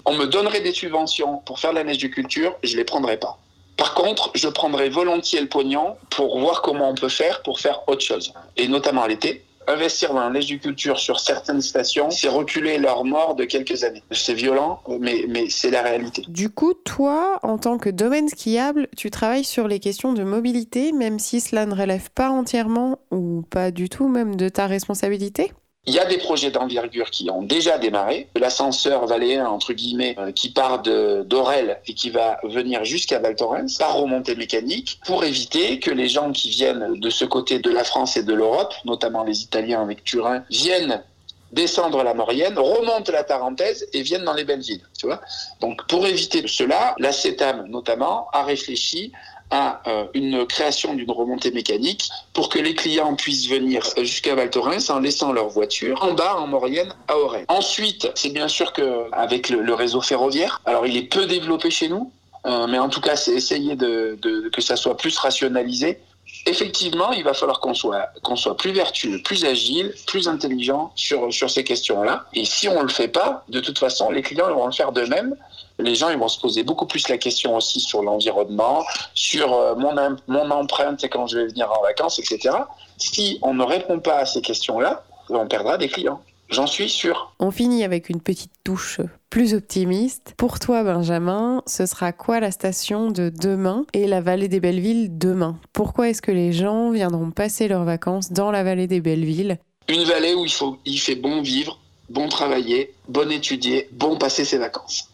On 0.04 0.14
me 0.14 0.26
donnerait 0.26 0.60
des 0.60 0.72
subventions 0.72 1.38
pour 1.38 1.60
faire 1.60 1.70
de 1.70 1.76
la 1.76 1.84
neige 1.84 1.98
de 1.98 2.08
culture, 2.08 2.56
je 2.62 2.72
ne 2.72 2.78
les 2.78 2.84
prendrais 2.84 3.18
pas. 3.18 3.38
Par 3.76 3.94
contre, 3.94 4.30
je 4.34 4.48
prendrais 4.48 4.88
volontiers 4.88 5.40
le 5.40 5.48
pognon 5.48 5.96
pour 6.10 6.38
voir 6.38 6.62
comment 6.62 6.90
on 6.90 6.94
peut 6.94 7.08
faire 7.08 7.42
pour 7.42 7.60
faire 7.60 7.80
autre 7.88 8.04
chose. 8.04 8.32
Et 8.56 8.68
notamment 8.68 9.06
l'été, 9.06 9.44
investir 9.72 10.14
dans 10.14 10.28
la 10.28 10.40
culture 10.40 10.98
sur 10.98 11.20
certaines 11.20 11.60
stations, 11.62 12.10
c'est 12.10 12.28
reculer 12.28 12.78
leur 12.78 13.04
mort 13.04 13.34
de 13.34 13.44
quelques 13.44 13.84
années. 13.84 14.02
C'est 14.10 14.34
violent, 14.34 14.80
mais 15.00 15.48
c'est 15.48 15.70
la 15.70 15.82
réalité. 15.82 16.24
Du 16.28 16.50
coup, 16.50 16.74
toi, 16.74 17.38
en 17.42 17.58
tant 17.58 17.78
que 17.78 17.90
domaine 17.90 18.28
skiable, 18.28 18.88
tu 18.96 19.10
travailles 19.10 19.44
sur 19.44 19.68
les 19.68 19.78
questions 19.78 20.12
de 20.12 20.24
mobilité, 20.24 20.92
même 20.92 21.18
si 21.18 21.40
cela 21.40 21.66
ne 21.66 21.74
relève 21.74 22.10
pas 22.10 22.30
entièrement 22.30 22.98
ou 23.10 23.42
pas 23.50 23.70
du 23.70 23.88
tout 23.88 24.08
même 24.08 24.36
de 24.36 24.48
ta 24.48 24.66
responsabilité? 24.66 25.52
Il 25.84 25.94
y 25.94 25.98
a 25.98 26.04
des 26.04 26.18
projets 26.18 26.52
d'envergure 26.52 27.10
qui 27.10 27.28
ont 27.28 27.42
déjà 27.42 27.76
démarré. 27.76 28.28
L'ascenseur 28.36 29.04
valéen, 29.06 29.46
entre 29.46 29.72
guillemets, 29.72 30.14
euh, 30.18 30.30
qui 30.30 30.50
part 30.50 30.80
d'Orel 30.82 31.80
et 31.88 31.94
qui 31.94 32.10
va 32.10 32.38
venir 32.44 32.84
jusqu'à 32.84 33.18
Val 33.18 33.34
Thorens 33.34 33.78
par 33.78 33.96
remontée 33.96 34.36
mécanique 34.36 35.00
pour 35.04 35.24
éviter 35.24 35.80
que 35.80 35.90
les 35.90 36.08
gens 36.08 36.30
qui 36.30 36.50
viennent 36.50 37.00
de 37.00 37.10
ce 37.10 37.24
côté 37.24 37.58
de 37.58 37.70
la 37.70 37.82
France 37.82 38.16
et 38.16 38.22
de 38.22 38.32
l'Europe, 38.32 38.74
notamment 38.84 39.24
les 39.24 39.42
Italiens 39.42 39.82
avec 39.82 40.04
Turin, 40.04 40.44
viennent 40.50 41.02
descendre 41.50 42.02
la 42.04 42.14
Maurienne, 42.14 42.56
remontent 42.56 43.12
la 43.12 43.24
Tarentaise 43.24 43.86
et 43.92 44.02
viennent 44.02 44.24
dans 44.24 44.34
les 44.34 44.44
belles 44.44 44.60
villes. 44.60 44.86
Tu 44.96 45.06
vois 45.06 45.20
Donc 45.60 45.84
pour 45.88 46.06
éviter 46.06 46.44
cela, 46.46 46.94
la 46.98 47.12
CETAM 47.12 47.66
notamment 47.68 48.28
a 48.32 48.44
réfléchi 48.44 49.12
à 49.52 49.82
euh, 49.86 50.06
une 50.14 50.46
création 50.46 50.94
d'une 50.94 51.10
remontée 51.10 51.52
mécanique 51.52 52.08
pour 52.32 52.48
que 52.48 52.58
les 52.58 52.74
clients 52.74 53.14
puissent 53.14 53.48
venir 53.48 53.82
jusqu'à 53.98 54.34
Val 54.34 54.50
Thorens 54.50 54.90
en 54.90 54.98
laissant 54.98 55.30
leur 55.32 55.48
voiture 55.48 56.02
en 56.02 56.14
bas 56.14 56.36
en 56.36 56.46
Maurienne 56.46 56.92
à 57.06 57.18
Auray. 57.18 57.44
Ensuite, 57.48 58.10
c'est 58.14 58.30
bien 58.30 58.48
sûr 58.48 58.72
que 58.72 59.04
avec 59.12 59.50
le, 59.50 59.74
réseau 59.74 60.00
ferroviaire, 60.00 60.60
alors 60.64 60.86
il 60.86 60.96
est 60.96 61.02
peu 61.02 61.26
développé 61.26 61.70
chez 61.70 61.88
nous, 61.88 62.10
euh, 62.46 62.66
mais 62.66 62.78
en 62.78 62.88
tout 62.88 63.00
cas, 63.00 63.14
c'est 63.14 63.32
essayer 63.32 63.76
de, 63.76 64.18
que 64.52 64.60
ça 64.62 64.76
soit 64.76 64.96
plus 64.96 65.16
rationalisé 65.18 66.00
effectivement, 66.46 67.12
il 67.12 67.24
va 67.24 67.34
falloir 67.34 67.60
qu'on 67.60 67.74
soit, 67.74 68.08
soit 68.34 68.56
plus 68.56 68.72
vertueux, 68.72 69.20
plus 69.22 69.44
agile, 69.44 69.94
plus 70.06 70.28
intelligent 70.28 70.92
sur, 70.94 71.32
sur 71.32 71.50
ces 71.50 71.64
questions-là. 71.64 72.26
Et 72.34 72.44
si 72.44 72.68
on 72.68 72.78
ne 72.78 72.82
le 72.82 72.88
fait 72.88 73.08
pas, 73.08 73.44
de 73.48 73.60
toute 73.60 73.78
façon, 73.78 74.10
les 74.10 74.22
clients 74.22 74.52
vont 74.52 74.66
le 74.66 74.72
faire 74.72 74.92
d'eux-mêmes. 74.92 75.36
Les 75.78 75.94
gens 75.94 76.10
ils 76.10 76.18
vont 76.18 76.28
se 76.28 76.38
poser 76.38 76.62
beaucoup 76.62 76.86
plus 76.86 77.08
la 77.08 77.18
question 77.18 77.56
aussi 77.56 77.80
sur 77.80 78.02
l'environnement, 78.02 78.84
sur 79.14 79.52
euh, 79.52 79.74
mon, 79.74 79.94
mon 80.28 80.50
empreinte 80.50 81.02
et 81.02 81.08
quand 81.08 81.26
je 81.26 81.38
vais 81.38 81.46
venir 81.46 81.70
en 81.72 81.82
vacances, 81.82 82.18
etc. 82.18 82.54
Si 82.98 83.38
on 83.42 83.54
ne 83.54 83.64
répond 83.64 83.98
pas 83.98 84.18
à 84.18 84.26
ces 84.26 84.42
questions-là, 84.42 85.02
on 85.30 85.46
perdra 85.46 85.78
des 85.78 85.88
clients. 85.88 86.20
J'en 86.52 86.66
suis 86.66 86.90
sûr. 86.90 87.34
On 87.38 87.50
finit 87.50 87.82
avec 87.82 88.10
une 88.10 88.20
petite 88.20 88.52
touche 88.62 89.00
plus 89.30 89.54
optimiste. 89.54 90.34
Pour 90.36 90.58
toi, 90.58 90.84
Benjamin, 90.84 91.62
ce 91.66 91.86
sera 91.86 92.12
quoi 92.12 92.40
la 92.40 92.50
station 92.50 93.10
de 93.10 93.30
demain 93.30 93.86
et 93.94 94.06
la 94.06 94.20
vallée 94.20 94.48
des 94.48 94.60
Bellevilles 94.60 95.08
demain? 95.08 95.58
Pourquoi 95.72 96.10
est-ce 96.10 96.20
que 96.20 96.30
les 96.30 96.52
gens 96.52 96.90
viendront 96.90 97.30
passer 97.30 97.68
leurs 97.68 97.84
vacances 97.84 98.32
dans 98.32 98.50
la 98.50 98.62
vallée 98.62 98.86
des 98.86 99.00
Bellevilles 99.00 99.58
Une 99.88 100.04
vallée 100.04 100.34
où 100.34 100.44
il, 100.44 100.52
faut, 100.52 100.76
il 100.84 100.98
fait 100.98 101.14
bon 101.14 101.40
vivre, 101.40 101.78
bon 102.10 102.28
travailler, 102.28 102.92
bon 103.08 103.32
étudier, 103.32 103.88
bon 103.92 104.18
passer 104.18 104.44
ses 104.44 104.58
vacances. 104.58 105.08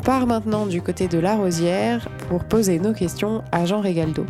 Part 0.00 0.26
maintenant 0.26 0.66
du 0.66 0.82
côté 0.82 1.08
de 1.08 1.18
la 1.18 1.36
Rosière 1.36 2.08
pour 2.28 2.44
poser 2.44 2.78
nos 2.78 2.94
questions 2.94 3.42
à 3.52 3.66
Jean 3.66 3.80
Régaldo. 3.80 4.24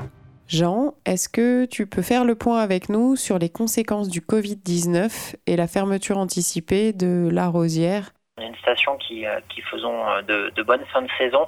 Jean, 0.49 0.95
est-ce 1.07 1.29
que 1.29 1.65
tu 1.67 1.87
peux 1.87 2.03
faire 2.03 2.25
le 2.25 2.35
point 2.35 2.59
avec 2.59 2.89
nous 2.89 3.15
sur 3.15 3.39
les 3.39 3.49
conséquences 3.49 4.09
du 4.09 4.21
Covid-19 4.21 5.37
et 5.47 5.57
la 5.57 5.69
fermeture 5.69 6.19
anticipée 6.19 6.93
de 6.93 7.29
la 7.31 7.49
Rosière? 7.49 8.11
On 8.39 8.43
une 8.43 8.57
station 8.57 8.97
qui, 8.97 9.27
euh, 9.27 9.39
qui 9.49 9.61
faisons 9.61 10.09
euh, 10.09 10.23
de, 10.23 10.63
bonnes 10.63 10.85
fins 10.93 11.03
de 11.03 11.11
saison, 11.19 11.47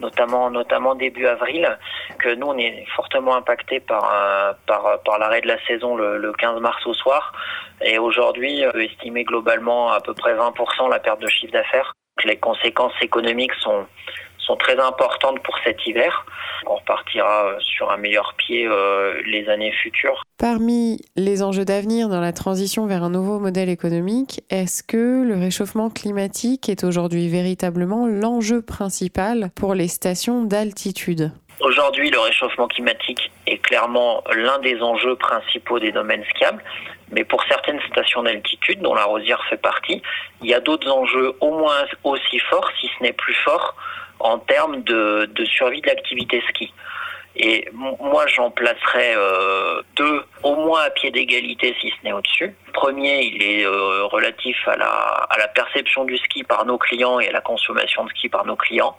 notamment, 0.00 0.50
notamment 0.50 0.94
début 0.94 1.26
avril, 1.26 1.76
que 2.18 2.34
nous 2.34 2.46
on 2.46 2.56
est 2.56 2.86
fortement 2.94 3.34
impacté 3.34 3.80
par, 3.80 4.10
euh, 4.14 4.52
par, 4.66 5.02
par 5.04 5.18
l'arrêt 5.18 5.40
de 5.40 5.48
la 5.48 5.62
saison 5.66 5.96
le, 5.96 6.18
le 6.18 6.32
15 6.32 6.60
mars 6.60 6.86
au 6.86 6.94
soir. 6.94 7.32
Et 7.82 7.98
aujourd'hui, 7.98 8.64
on 8.72 8.78
estimer 8.78 9.24
globalement 9.24 9.90
à 9.90 10.00
peu 10.00 10.14
près 10.14 10.34
20% 10.34 10.88
la 10.88 11.00
perte 11.00 11.20
de 11.20 11.28
chiffre 11.28 11.52
d'affaires 11.52 11.94
les 12.24 12.36
conséquences 12.36 12.92
économiques 13.02 13.54
sont, 13.60 13.86
sont 14.38 14.56
très 14.56 14.78
importantes 14.78 15.42
pour 15.42 15.56
cet 15.64 15.86
hiver. 15.86 16.26
On 16.66 16.76
repartira 16.76 17.46
euh, 17.46 17.58
sur 17.60 17.90
un 17.90 17.96
meilleur 17.96 18.34
pied 18.36 18.66
euh, 18.66 19.20
les 19.26 19.48
années 19.48 19.72
futures. 19.82 20.22
Parmi 20.38 21.00
les 21.16 21.42
enjeux 21.42 21.64
d'avenir 21.64 22.08
dans 22.08 22.20
la 22.20 22.32
transition 22.32 22.86
vers 22.86 23.02
un 23.02 23.10
nouveau 23.10 23.38
modèle 23.38 23.68
économique, 23.68 24.42
est-ce 24.50 24.82
que 24.82 25.22
le 25.22 25.34
réchauffement 25.34 25.90
climatique 25.90 26.68
est 26.68 26.84
aujourd'hui 26.84 27.28
véritablement 27.28 28.06
l'enjeu 28.06 28.62
principal 28.62 29.50
pour 29.54 29.74
les 29.74 29.88
stations 29.88 30.44
d'altitude? 30.44 31.32
Aujourd'hui, 31.60 32.10
le 32.10 32.18
réchauffement 32.18 32.68
climatique 32.68 33.30
est 33.46 33.58
clairement 33.58 34.24
l'un 34.34 34.58
des 34.60 34.80
enjeux 34.80 35.14
principaux 35.16 35.78
des 35.78 35.92
domaines 35.92 36.24
skiables. 36.30 36.62
Mais 37.10 37.22
pour 37.22 37.42
certaines 37.44 37.80
stations 37.90 38.22
d'altitude, 38.22 38.80
dont 38.80 38.94
la 38.94 39.04
Rosière 39.04 39.44
fait 39.50 39.58
partie, 39.58 40.00
il 40.40 40.48
y 40.48 40.54
a 40.54 40.60
d'autres 40.60 40.90
enjeux 40.90 41.36
au 41.40 41.58
moins 41.58 41.84
aussi 42.04 42.38
forts, 42.38 42.70
si 42.80 42.88
ce 42.98 43.02
n'est 43.02 43.12
plus 43.12 43.34
forts, 43.34 43.76
en 44.20 44.38
termes 44.38 44.82
de, 44.84 45.28
de 45.34 45.44
survie 45.44 45.82
de 45.82 45.88
l'activité 45.88 46.42
ski. 46.48 46.72
Et 47.36 47.68
moi, 47.72 48.26
j'en 48.26 48.50
placerais 48.50 49.14
euh, 49.16 49.82
deux, 49.96 50.24
au 50.42 50.56
moins 50.56 50.82
à 50.82 50.90
pied 50.90 51.10
d'égalité, 51.10 51.74
si 51.80 51.90
ce 51.90 52.04
n'est 52.04 52.12
au-dessus. 52.12 52.54
Premier, 52.72 53.22
il 53.22 53.42
est 53.42 53.64
euh, 53.64 54.04
relatif 54.06 54.56
à 54.66 54.76
la, 54.76 54.88
à 54.88 55.38
la 55.38 55.48
perception 55.48 56.04
du 56.04 56.16
ski 56.18 56.42
par 56.42 56.66
nos 56.66 56.76
clients 56.76 57.20
et 57.20 57.28
à 57.28 57.32
la 57.32 57.40
consommation 57.40 58.04
de 58.04 58.10
ski 58.10 58.28
par 58.28 58.44
nos 58.44 58.56
clients. 58.56 58.96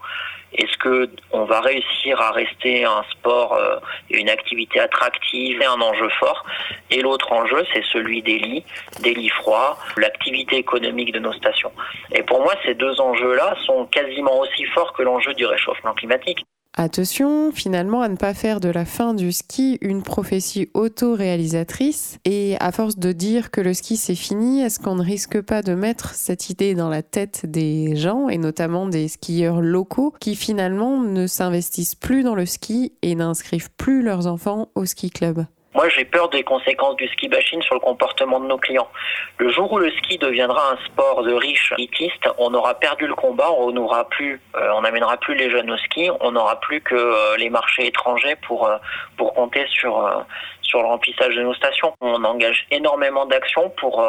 Est-ce 0.54 0.78
que 0.78 1.10
on 1.32 1.46
va 1.46 1.62
réussir 1.62 2.20
à 2.20 2.32
rester 2.32 2.84
un 2.84 3.04
sport 3.12 3.54
euh, 3.54 3.78
une 4.10 4.30
activité 4.30 4.82
attractive 4.82 5.62
et 5.62 5.66
un 5.66 5.80
enjeu 5.80 6.10
fort? 6.20 6.46
Et 6.90 7.02
l'autre 7.02 7.32
enjeu, 7.32 7.66
c'est 7.74 7.84
celui 7.86 8.22
des 8.22 8.38
lits, 8.38 8.66
des 9.02 9.14
lits 9.14 9.30
froids, 9.30 9.78
l'activité 9.96 10.58
économique 10.58 11.14
de 11.14 11.20
nos 11.20 11.34
stations. 11.34 11.72
Et 12.14 12.24
pour 12.24 12.42
moi, 12.42 12.54
ces 12.66 12.76
deux 12.76 13.00
enjeux-là 13.00 13.56
sont 13.66 13.86
quasiment 13.86 14.40
aussi 14.40 14.66
forts 14.66 14.92
que 14.94 15.04
l'enjeu 15.04 15.34
du 15.34 15.46
réchauffement 15.46 15.94
climatique. 15.94 16.46
Attention 16.78 17.52
finalement 17.52 18.02
à 18.02 18.08
ne 18.08 18.16
pas 18.16 18.34
faire 18.34 18.62
de 18.62 18.70
la 18.70 18.86
fin 18.86 19.14
du 19.14 19.34
ski 19.34 19.78
une 19.82 20.04
prophétie 20.04 20.70
auto-réalisatrice. 20.74 22.18
Et 22.24 22.56
à 22.62 22.72
force 22.72 22.98
de 22.98 23.12
dire 23.12 23.52
que 23.52 23.60
le 23.60 23.74
ski 23.74 23.98
c'est 23.98 24.16
fini, 24.16 24.62
est-ce 24.62 24.80
qu'on 24.80 24.96
ne 24.96 25.04
risque 25.04 25.42
pas 25.42 25.64
de 25.64 25.76
mettre 25.76 26.16
cette 26.16 26.50
idée 26.50 26.74
dans 26.74 26.90
la 26.90 27.04
tête 27.04 27.46
des 27.46 27.98
gens 27.98 28.30
et 28.30 28.38
notamment 28.38 28.88
des 28.88 29.10
skieurs 29.10 29.60
locaux 29.60 30.14
qui 30.22 30.36
finalement 30.36 31.02
ne 31.02 31.28
s'investissent 31.28 31.96
plus 31.96 32.24
dans 32.24 32.36
le 32.36 32.46
ski 32.46 32.94
et 33.02 33.16
n'inscrivent 33.16 33.72
plus 33.76 34.02
leurs 34.02 34.28
enfants 34.28 34.70
au 34.76 34.86
ski 34.86 35.10
club? 35.10 35.46
Moi, 35.74 35.88
j'ai 35.88 36.04
peur 36.04 36.28
des 36.30 36.44
conséquences 36.44 36.98
du 36.98 37.08
ski 37.08 37.30
bashing 37.30 37.62
sur 37.62 37.76
le 37.76 37.80
comportement 37.80 38.42
de 38.42 38.46
nos 38.46 38.58
clients. 38.58 38.90
Le 39.38 39.50
jour 39.50 39.72
où 39.72 39.78
le 39.78 39.90
ski 39.92 40.18
deviendra 40.18 40.74
un 40.74 40.86
sport 40.86 41.24
de 41.24 41.34
riches 41.34 41.74
élitistes, 41.78 42.28
on 42.38 42.54
aura 42.54 42.74
perdu 42.74 43.08
le 43.08 43.16
combat, 43.16 43.50
on 43.58 43.72
n'aura 43.72 44.10
plus, 44.10 44.42
euh, 44.58 44.70
on 44.76 44.82
n'amènera 44.82 45.16
plus 45.18 45.34
les 45.36 45.50
jeunes 45.50 45.72
au 45.72 45.78
ski, 45.78 46.10
on 46.20 46.32
n'aura 46.32 46.60
plus 46.60 46.82
que 46.82 46.96
euh, 46.96 47.38
les 47.38 47.50
marchés 47.50 47.88
étrangers 47.88 48.36
pour 48.48 48.68
euh, 48.68 48.78
pour 49.16 49.34
compter 49.34 49.66
sur 49.68 50.26
sur 50.62 50.82
le 50.82 50.88
remplissage 50.88 51.36
de 51.36 51.42
nos 51.42 51.54
stations. 51.54 51.94
On 52.02 52.24
engage 52.24 52.66
énormément 52.72 53.26
d'actions 53.26 53.70
pour 53.72 54.06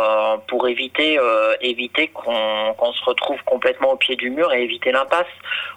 pour 0.49 0.69
éviter 0.69 1.19
éviter 1.61 2.09
qu'on 2.09 2.75
qu'on 2.75 2.93
se 2.93 3.05
retrouve 3.05 3.43
complètement 3.45 3.93
au 3.93 3.97
pied 3.97 4.17
du 4.17 4.31
mur 4.31 4.53
et 4.53 4.63
éviter 4.63 4.93
l'impasse. 4.93 5.27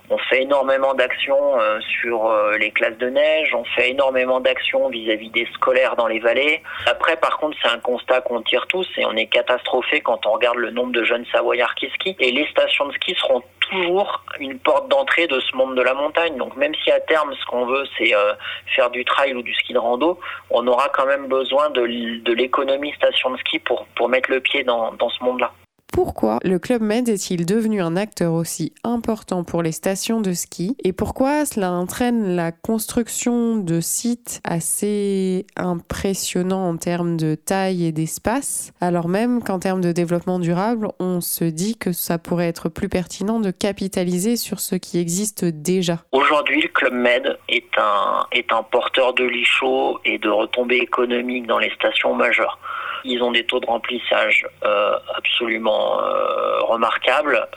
On 0.10 0.18
fait 0.18 0.44
énormément 0.44 0.94
d'actions 0.94 1.58
sur 2.00 2.32
les 2.60 2.72
classes 2.72 2.98
de 2.98 3.10
neige, 3.10 3.56
on 3.56 3.64
fait 3.76 3.90
énormément 3.90 4.40
d'actions 4.40 4.90
vis-à-vis 4.90 5.30
des 5.30 5.48
scolaires 5.54 5.96
dans 5.96 6.08
les 6.08 6.20
vallées. 6.20 6.62
Après, 6.86 7.18
par 7.18 7.38
contre, 7.38 7.58
c'est 7.62 7.70
un 7.70 7.80
constat 7.80 8.22
qu'on 8.22 8.42
tire 8.42 8.68
tous 8.68 8.88
et 8.98 9.06
on 9.06 9.16
est 9.16 9.28
catastrophé 9.28 10.02
quand 10.02 10.26
on 10.26 10.32
regarde 10.32 10.58
le 10.58 10.72
nombre 10.72 10.92
de 10.92 11.04
jeunes 11.04 11.26
savoyards 11.32 11.76
qui 11.76 11.90
skient. 11.90 12.16
Et 12.20 12.32
les 12.32 12.48
stations 12.48 12.88
de 12.88 12.94
ski 12.94 13.16
seront 13.16 13.42
toujours 13.70 14.24
une 14.40 14.60
porte 14.60 14.90
d'entrée 14.90 15.28
de 15.28 15.40
ce 15.40 15.56
monde 15.56 15.76
de 15.76 15.82
la 15.82 15.94
montagne. 15.94 16.38
Donc 16.38 16.56
même 16.56 16.74
si 16.84 16.92
à 16.92 17.00
terme 17.00 17.34
ce 17.34 17.46
qu'on 17.46 17.66
veut 17.66 17.86
c'est 17.98 18.16
euh, 18.16 18.34
faire 18.76 18.90
du 18.90 19.04
trail 19.06 19.34
ou 19.34 19.42
du 19.42 19.54
ski 19.54 19.74
de 19.74 19.80
rando, 19.80 20.20
on 20.50 20.68
quand 20.94 21.06
même 21.06 21.28
besoin 21.28 21.70
de, 21.70 21.82
de 22.22 22.34
l'économie 22.34 22.94
station 22.94 23.32
de 23.32 23.38
ski 23.38 23.60
pour, 23.60 23.86
mettre 24.10 24.32
le 24.32 24.40
pied 24.40 24.64
dans, 24.64 24.92
dans 24.94 25.10
ce 25.10 25.24
monde-là. 25.24 25.52
Pourquoi 25.96 26.40
le 26.44 26.60
Club 26.60 26.82
Med 26.82 27.08
est-il 27.08 27.46
devenu 27.46 27.82
un 27.82 27.96
acteur 27.96 28.34
aussi 28.34 28.74
important 28.84 29.46
pour 29.46 29.64
les 29.64 29.72
stations 29.72 30.20
de 30.20 30.34
ski 30.34 30.76
et 30.84 30.92
pourquoi 30.92 31.46
cela 31.46 31.72
entraîne 31.72 32.36
la 32.36 32.52
construction 32.52 33.56
de 33.56 33.80
sites 33.80 34.42
assez 34.44 35.48
impressionnants 35.56 36.68
en 36.68 36.76
termes 36.76 37.16
de 37.16 37.36
taille 37.36 37.86
et 37.86 37.94
d'espace, 37.94 38.74
alors 38.82 39.08
même 39.08 39.42
qu'en 39.42 39.58
termes 39.58 39.80
de 39.80 39.94
développement 39.94 40.38
durable, 40.38 40.90
on 41.00 41.22
se 41.22 41.46
dit 41.46 41.78
que 41.78 41.94
ça 41.94 42.18
pourrait 42.18 42.50
être 42.50 42.68
plus 42.68 42.90
pertinent 42.90 43.40
de 43.40 43.52
capitaliser 43.52 44.36
sur 44.36 44.60
ce 44.60 44.76
qui 44.76 45.00
existe 45.00 45.46
déjà 45.46 46.00
Aujourd'hui, 46.12 46.62
le 46.62 46.68
Club 46.68 46.94
Med 46.94 47.38
est 47.48 47.64
un, 47.78 48.64
porteur 48.64 49.14
de 49.14 49.24
lits 49.24 49.46
chauds 49.46 49.98
et 50.04 50.18
de 50.18 50.28
retombées 50.28 50.76
économiques 50.76 51.48
dans 51.48 51.60
les 51.60 51.72
stations 51.72 52.14
majeures. 52.14 52.60
Ils 53.06 53.22
ont 53.22 53.32
des 53.32 53.46
taux 53.46 53.60
de 53.60 53.68
remplissage 53.68 54.48
euh, 54.64 54.98
absolument 55.16 56.02
euh, 56.02 56.62
remarquables, 56.64 57.48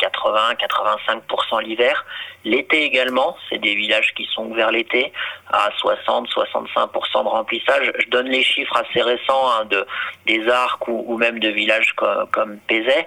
80-85% 0.00 1.18
euh, 1.56 1.60
l'hiver. 1.62 2.04
L'été 2.48 2.84
également, 2.84 3.36
c'est 3.48 3.58
des 3.58 3.74
villages 3.74 4.12
qui 4.14 4.24
sont 4.34 4.46
ouverts 4.46 4.70
l'été 4.70 5.12
à 5.50 5.70
60-65% 5.82 7.24
de 7.24 7.28
remplissage. 7.28 7.92
Je 7.98 8.08
donne 8.10 8.28
les 8.28 8.42
chiffres 8.42 8.76
assez 8.76 9.02
récents 9.02 9.50
hein, 9.50 9.64
de 9.64 9.86
des 10.26 10.46
arcs 10.48 10.86
ou, 10.88 11.16
même 11.16 11.38
de 11.38 11.48
villages 11.48 11.92
comme, 11.96 12.26
comme 12.30 12.58
Pézet. 12.68 13.06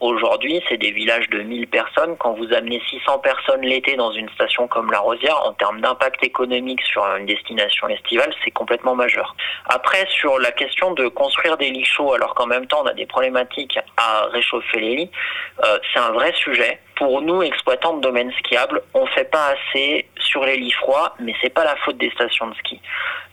Aujourd'hui, 0.00 0.62
c'est 0.68 0.76
des 0.76 0.92
villages 0.92 1.28
de 1.30 1.40
1000 1.42 1.66
personnes. 1.68 2.16
Quand 2.18 2.34
vous 2.34 2.52
amenez 2.52 2.80
600 2.90 3.18
personnes 3.18 3.62
l'été 3.62 3.96
dans 3.96 4.12
une 4.12 4.28
station 4.30 4.68
comme 4.68 4.90
la 4.90 5.00
Rosière, 5.00 5.38
en 5.44 5.52
termes 5.54 5.80
d'impact 5.80 6.22
économique 6.22 6.82
sur 6.82 7.04
une 7.16 7.26
destination 7.26 7.88
estivale, 7.88 8.32
c'est 8.44 8.50
complètement 8.50 8.94
majeur. 8.94 9.34
Après, 9.66 9.88
après, 9.88 10.06
sur 10.10 10.38
la 10.38 10.52
question 10.52 10.92
de 10.92 11.08
construire 11.08 11.56
des 11.56 11.70
lits 11.70 11.84
chauds 11.84 12.12
alors 12.12 12.34
qu'en 12.34 12.46
même 12.46 12.66
temps 12.66 12.82
on 12.82 12.86
a 12.86 12.92
des 12.92 13.06
problématiques 13.06 13.78
à 13.96 14.26
réchauffer 14.26 14.80
les 14.80 14.96
lits, 14.96 15.10
euh, 15.64 15.78
c'est 15.90 15.98
un 15.98 16.10
vrai 16.10 16.30
sujet 16.34 16.78
pour 16.98 17.22
nous, 17.22 17.42
exploitants 17.42 17.96
de 17.96 18.00
domaines 18.00 18.32
skiables, 18.40 18.82
on 18.92 19.04
ne 19.04 19.10
fait 19.10 19.30
pas 19.30 19.54
assez 19.54 20.06
sur 20.18 20.44
les 20.44 20.56
lits 20.56 20.72
froids, 20.72 21.14
mais 21.20 21.32
c'est 21.40 21.54
pas 21.54 21.64
la 21.64 21.76
faute 21.76 21.96
des 21.96 22.10
stations 22.10 22.48
de 22.48 22.54
ski. 22.56 22.80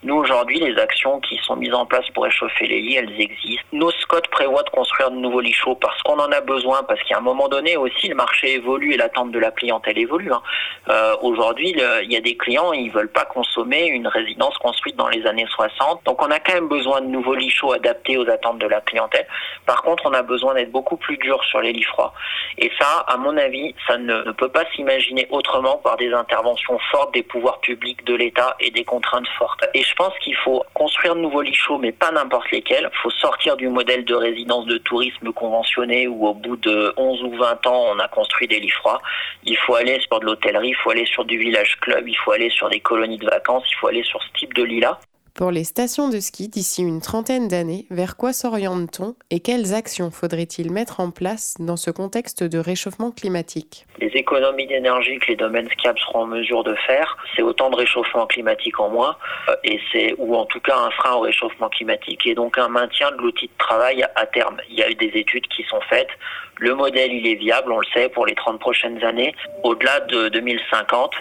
Nous, 0.04 0.14
aujourd'hui, 0.14 0.60
les 0.60 0.78
actions 0.80 1.20
qui 1.20 1.40
sont 1.42 1.56
mises 1.56 1.74
en 1.74 1.88
place 1.88 2.08
pour 2.14 2.26
réchauffer 2.26 2.68
les 2.68 2.80
lits, 2.80 2.96
elles 2.96 3.20
existent. 3.20 3.66
Nos 3.74 3.90
SCOT 3.90 4.22
prévoient 4.30 4.62
de 4.62 4.70
construire 4.70 5.10
de 5.10 5.16
nouveaux 5.16 5.42
lits 5.42 5.52
chauds 5.52 5.74
parce 5.74 6.00
qu'on 6.04 6.20
en 6.20 6.32
a 6.32 6.42
besoin, 6.42 6.84
parce 6.84 7.02
qu'à 7.04 7.18
un 7.18 7.22
moment 7.22 7.48
donné 7.48 7.76
aussi, 7.76 8.08
le 8.08 8.16
marché 8.16 8.54
évolue 8.54 8.94
et 8.94 8.98
l'attente 8.98 9.32
de 9.32 9.40
la 9.40 9.50
clientèle 9.50 9.98
évolue. 9.98 10.32
Hein. 10.32 10.44
Euh, 10.90 11.16
aujourd'hui, 11.24 11.76
il 12.04 12.12
y 12.12 12.16
a 12.16 12.22
des 12.22 12.38
clients, 12.38 12.72
ils 12.72 12.92
veulent 12.92 13.12
pas 13.12 13.26
consommer 13.26 13.88
une 13.88 14.08
résidence 14.08 14.56
construite 14.60 14.96
dans 14.96 15.10
les 15.10 15.26
années 15.26 15.48
60. 15.50 16.02
Donc, 16.06 16.22
on 16.22 16.30
a 16.30 16.40
quand 16.40 16.54
même 16.54 16.68
besoin 16.68 17.02
de 17.02 17.08
nouveaux 17.08 17.34
lits 17.34 17.50
chauds 17.50 17.74
adaptés 17.74 18.18
aux 18.18 18.30
attentes 18.30 18.60
de 18.60 18.68
la 18.68 18.82
clientèle. 18.82 19.26
Par 19.66 19.82
contre, 19.82 20.04
on 20.06 20.14
a 20.14 20.22
besoin 20.22 20.54
d'être 20.54 20.72
beaucoup 20.72 20.98
plus 20.98 21.18
dur 21.18 21.44
sur 21.46 21.62
les 21.62 21.74
lits 21.74 21.84
froids. 21.84 22.14
Et 22.60 22.72
ça, 22.80 23.06
à 23.08 23.18
mon 23.18 23.36
avis, 23.38 23.55
ça 23.88 23.98
ne, 23.98 24.32
peut 24.32 24.50
pas 24.50 24.66
s'imaginer 24.76 25.28
autrement 25.30 25.78
par 25.78 25.98
des 25.98 26.12
interventions 26.12 26.80
fortes 26.92 27.14
des 27.14 27.24
pouvoirs 27.24 27.60
publics, 27.60 28.04
de 28.06 28.16
l'État 28.16 28.56
et 28.60 28.72
des 28.72 28.84
contraintes 28.84 29.28
fortes. 29.38 29.66
Et 29.74 29.84
je 29.84 29.96
pense 29.96 30.14
qu'il 30.20 30.36
faut 30.36 30.64
construire 30.74 31.16
de 31.16 31.22
nouveaux 31.22 31.42
lits 31.42 31.54
chauds, 31.54 31.78
mais 31.78 31.92
pas 31.92 32.12
n'importe 32.12 32.52
lesquels. 32.52 32.90
Il 32.92 33.00
faut 33.02 33.12
sortir 33.12 33.58
du 33.58 33.70
modèle 33.70 34.06
de 34.06 34.16
résidence 34.16 34.66
de 34.66 34.78
tourisme 34.78 35.32
conventionné 35.34 36.08
où 36.08 36.28
au 36.28 36.34
bout 36.34 36.58
de 36.58 36.94
11 36.98 37.24
ou 37.24 37.38
20 37.38 37.68
ans, 37.68 37.86
on 37.94 38.00
a 38.00 38.08
construit 38.08 38.48
des 38.48 38.60
lits 38.60 38.70
froids. 38.70 39.02
Il 39.44 39.58
faut 39.58 39.76
aller 39.76 40.00
sur 40.02 40.20
de 40.20 40.26
l'hôtellerie, 40.26 40.70
il 40.70 40.76
faut 40.76 40.92
aller 40.92 41.06
sur 41.06 41.26
du 41.26 41.38
village 41.38 41.78
club, 41.80 42.08
il 42.08 42.18
faut 42.18 42.32
aller 42.32 42.50
sur 42.50 42.70
des 42.70 42.80
colonies 42.80 43.18
de 43.18 43.26
vacances, 43.26 43.64
il 43.70 43.76
faut 43.76 43.88
aller 43.88 44.04
sur 44.04 44.22
ce 44.22 44.40
type 44.40 44.54
de 44.54 44.64
lit-là. 44.64 45.00
Pour 45.36 45.52
les 45.52 45.66
stations 45.66 46.08
de 46.08 46.22
ski 46.22 46.48
d'ici 46.48 46.82
une 46.82 47.02
trentaine 47.02 47.50
d'années, 47.50 47.88
vers 47.92 48.16
quoi 48.16 48.32
s'oriente-t-on 48.32 49.16
et 49.32 49.42
quelles 49.42 49.74
actions 49.74 50.10
faudrait-il 50.10 50.72
mettre 50.72 51.02
en 51.02 51.12
place 51.12 51.56
dans 51.60 51.76
ce 51.76 51.92
contexte 51.92 52.42
de 52.42 52.58
réchauffement 52.58 53.12
climatique? 53.12 53.86
Les 54.00 54.08
économies 54.16 54.66
d'énergie 54.66 55.20
que 55.20 55.28
les 55.28 55.36
domaines 55.36 55.68
skiables 55.72 56.00
seront 56.00 56.22
en 56.22 56.28
mesure 56.28 56.64
de 56.64 56.74
faire, 56.88 57.18
c'est 57.36 57.42
autant 57.42 57.70
de 57.70 57.76
réchauffement 57.76 58.26
climatique 58.28 58.80
en 58.80 58.90
moins, 58.90 59.18
euh, 59.50 59.56
et 59.66 59.78
c'est 59.92 60.16
ou 60.20 60.38
en 60.38 60.46
tout 60.46 60.62
cas 60.62 60.78
un 60.78 60.92
frein 60.92 61.16
au 61.16 61.20
réchauffement 61.20 61.68
climatique 61.68 62.26
et 62.26 62.34
donc 62.34 62.58
un 62.58 62.70
maintien 62.70 63.12
de 63.12 63.18
l'outil 63.18 63.48
de 63.48 63.58
travail 63.58 64.06
à 64.16 64.26
terme. 64.28 64.56
Il 64.70 64.80
y 64.80 64.84
a 64.84 64.90
eu 64.90 64.96
des 64.96 65.12
études 65.16 65.48
qui 65.50 65.64
sont 65.64 65.82
faites. 65.90 66.12
Le 66.60 66.74
modèle, 66.74 67.12
il 67.12 67.28
est 67.28 67.36
viable, 67.36 67.74
on 67.74 67.80
le 67.80 67.88
sait, 67.94 68.08
pour 68.08 68.26
les 68.26 68.36
30 68.36 68.62
prochaines 68.62 69.04
années. 69.04 69.36
Au-delà 69.64 70.00
de 70.00 70.30
2050, 70.30 71.12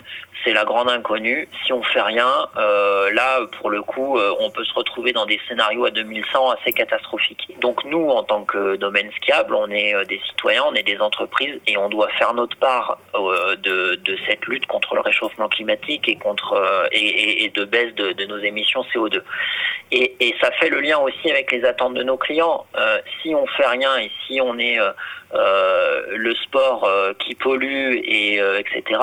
c'est 0.45 0.53
la 0.53 0.65
grande 0.65 0.91
inconnue. 0.91 1.49
Si 1.65 1.73
on 1.73 1.83
fait 1.83 2.01
rien, 2.01 2.49
euh, 2.57 3.11
là, 3.13 3.41
pour 3.59 3.71
le 3.71 3.83
coup, 3.83 4.19
euh, 4.19 4.35
on 4.41 4.51
peut 4.51 4.65
se 4.65 4.75
retrouver 4.75 5.13
dans 5.13 5.27
des 5.27 5.41
scénarios 5.49 5.87
à 5.87 5.91
2100 5.91 6.51
assez 6.51 6.73
catastrophiques. 6.73 7.49
Donc 7.61 7.83
nous, 7.85 8.09
en 8.11 8.23
tant 8.23 8.45
que 8.45 8.77
domaine 8.77 9.11
skiable, 9.17 9.55
on 9.55 9.69
est 9.71 9.95
euh, 9.95 10.05
des 10.05 10.21
citoyens, 10.29 10.65
on 10.69 10.75
est 10.75 10.83
des 10.83 10.99
entreprises 10.99 11.59
et 11.67 11.77
on 11.79 11.89
doit 11.89 12.09
faire 12.19 12.35
notre 12.35 12.57
part 12.59 12.99
de, 13.15 13.99
cette 14.27 14.45
lutte 14.47 14.67
contre 14.67 14.95
le 14.95 15.01
réchauffement 15.01 15.49
climatique 15.49 16.09
et 16.09 16.17
contre 16.17 16.89
et, 16.93 17.51
de 17.55 17.65
baisse 17.65 17.95
de, 17.95 18.25
nos 18.27 18.39
émissions 18.39 18.85
CO2. 18.95 19.23
Et, 19.91 20.15
et, 20.21 20.35
ça 20.41 20.51
fait 20.53 20.69
le 20.69 20.81
lien 20.81 20.99
aussi 20.99 21.31
avec 21.31 21.51
les 21.53 21.65
attentes 21.65 21.95
de 21.95 22.03
nos 22.03 22.17
clients. 22.17 22.67
si 23.23 23.35
on 23.35 23.47
fait 23.47 23.67
rien 23.67 23.97
et 23.99 24.11
si 24.27 24.41
on 24.41 24.59
est 24.59 24.79
le 25.35 26.35
sport 26.37 26.85
euh, 26.85 27.13
qui 27.19 27.35
pollue 27.35 28.01
et 28.05 28.41
euh, 28.41 28.59
etc. 28.59 29.01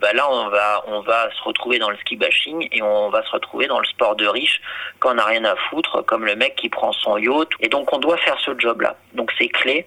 bah 0.00 0.12
là 0.12 0.28
on 0.30 0.48
va 0.48 0.82
on 0.88 1.00
va 1.00 1.30
se 1.30 1.42
retrouver 1.44 1.78
dans 1.78 1.90
le 1.90 1.96
ski 1.98 2.16
bashing 2.16 2.68
et 2.72 2.82
on 2.82 3.10
va 3.10 3.22
se 3.24 3.30
retrouver 3.30 3.66
dans 3.66 3.78
le 3.78 3.86
sport 3.86 4.16
de 4.16 4.26
riche 4.26 4.60
quand 4.98 5.12
on 5.12 5.14
n'a 5.14 5.24
rien 5.24 5.44
à 5.44 5.56
foutre, 5.70 6.04
comme 6.04 6.24
le 6.24 6.36
mec 6.36 6.56
qui 6.56 6.68
prend 6.68 6.92
son 6.92 7.16
yacht. 7.16 7.48
Et 7.60 7.68
donc 7.68 7.92
on 7.92 7.98
doit 7.98 8.16
faire 8.18 8.38
ce 8.40 8.52
job 8.58 8.80
là. 8.80 8.96
Donc 9.14 9.30
c'est 9.38 9.48
clé. 9.48 9.86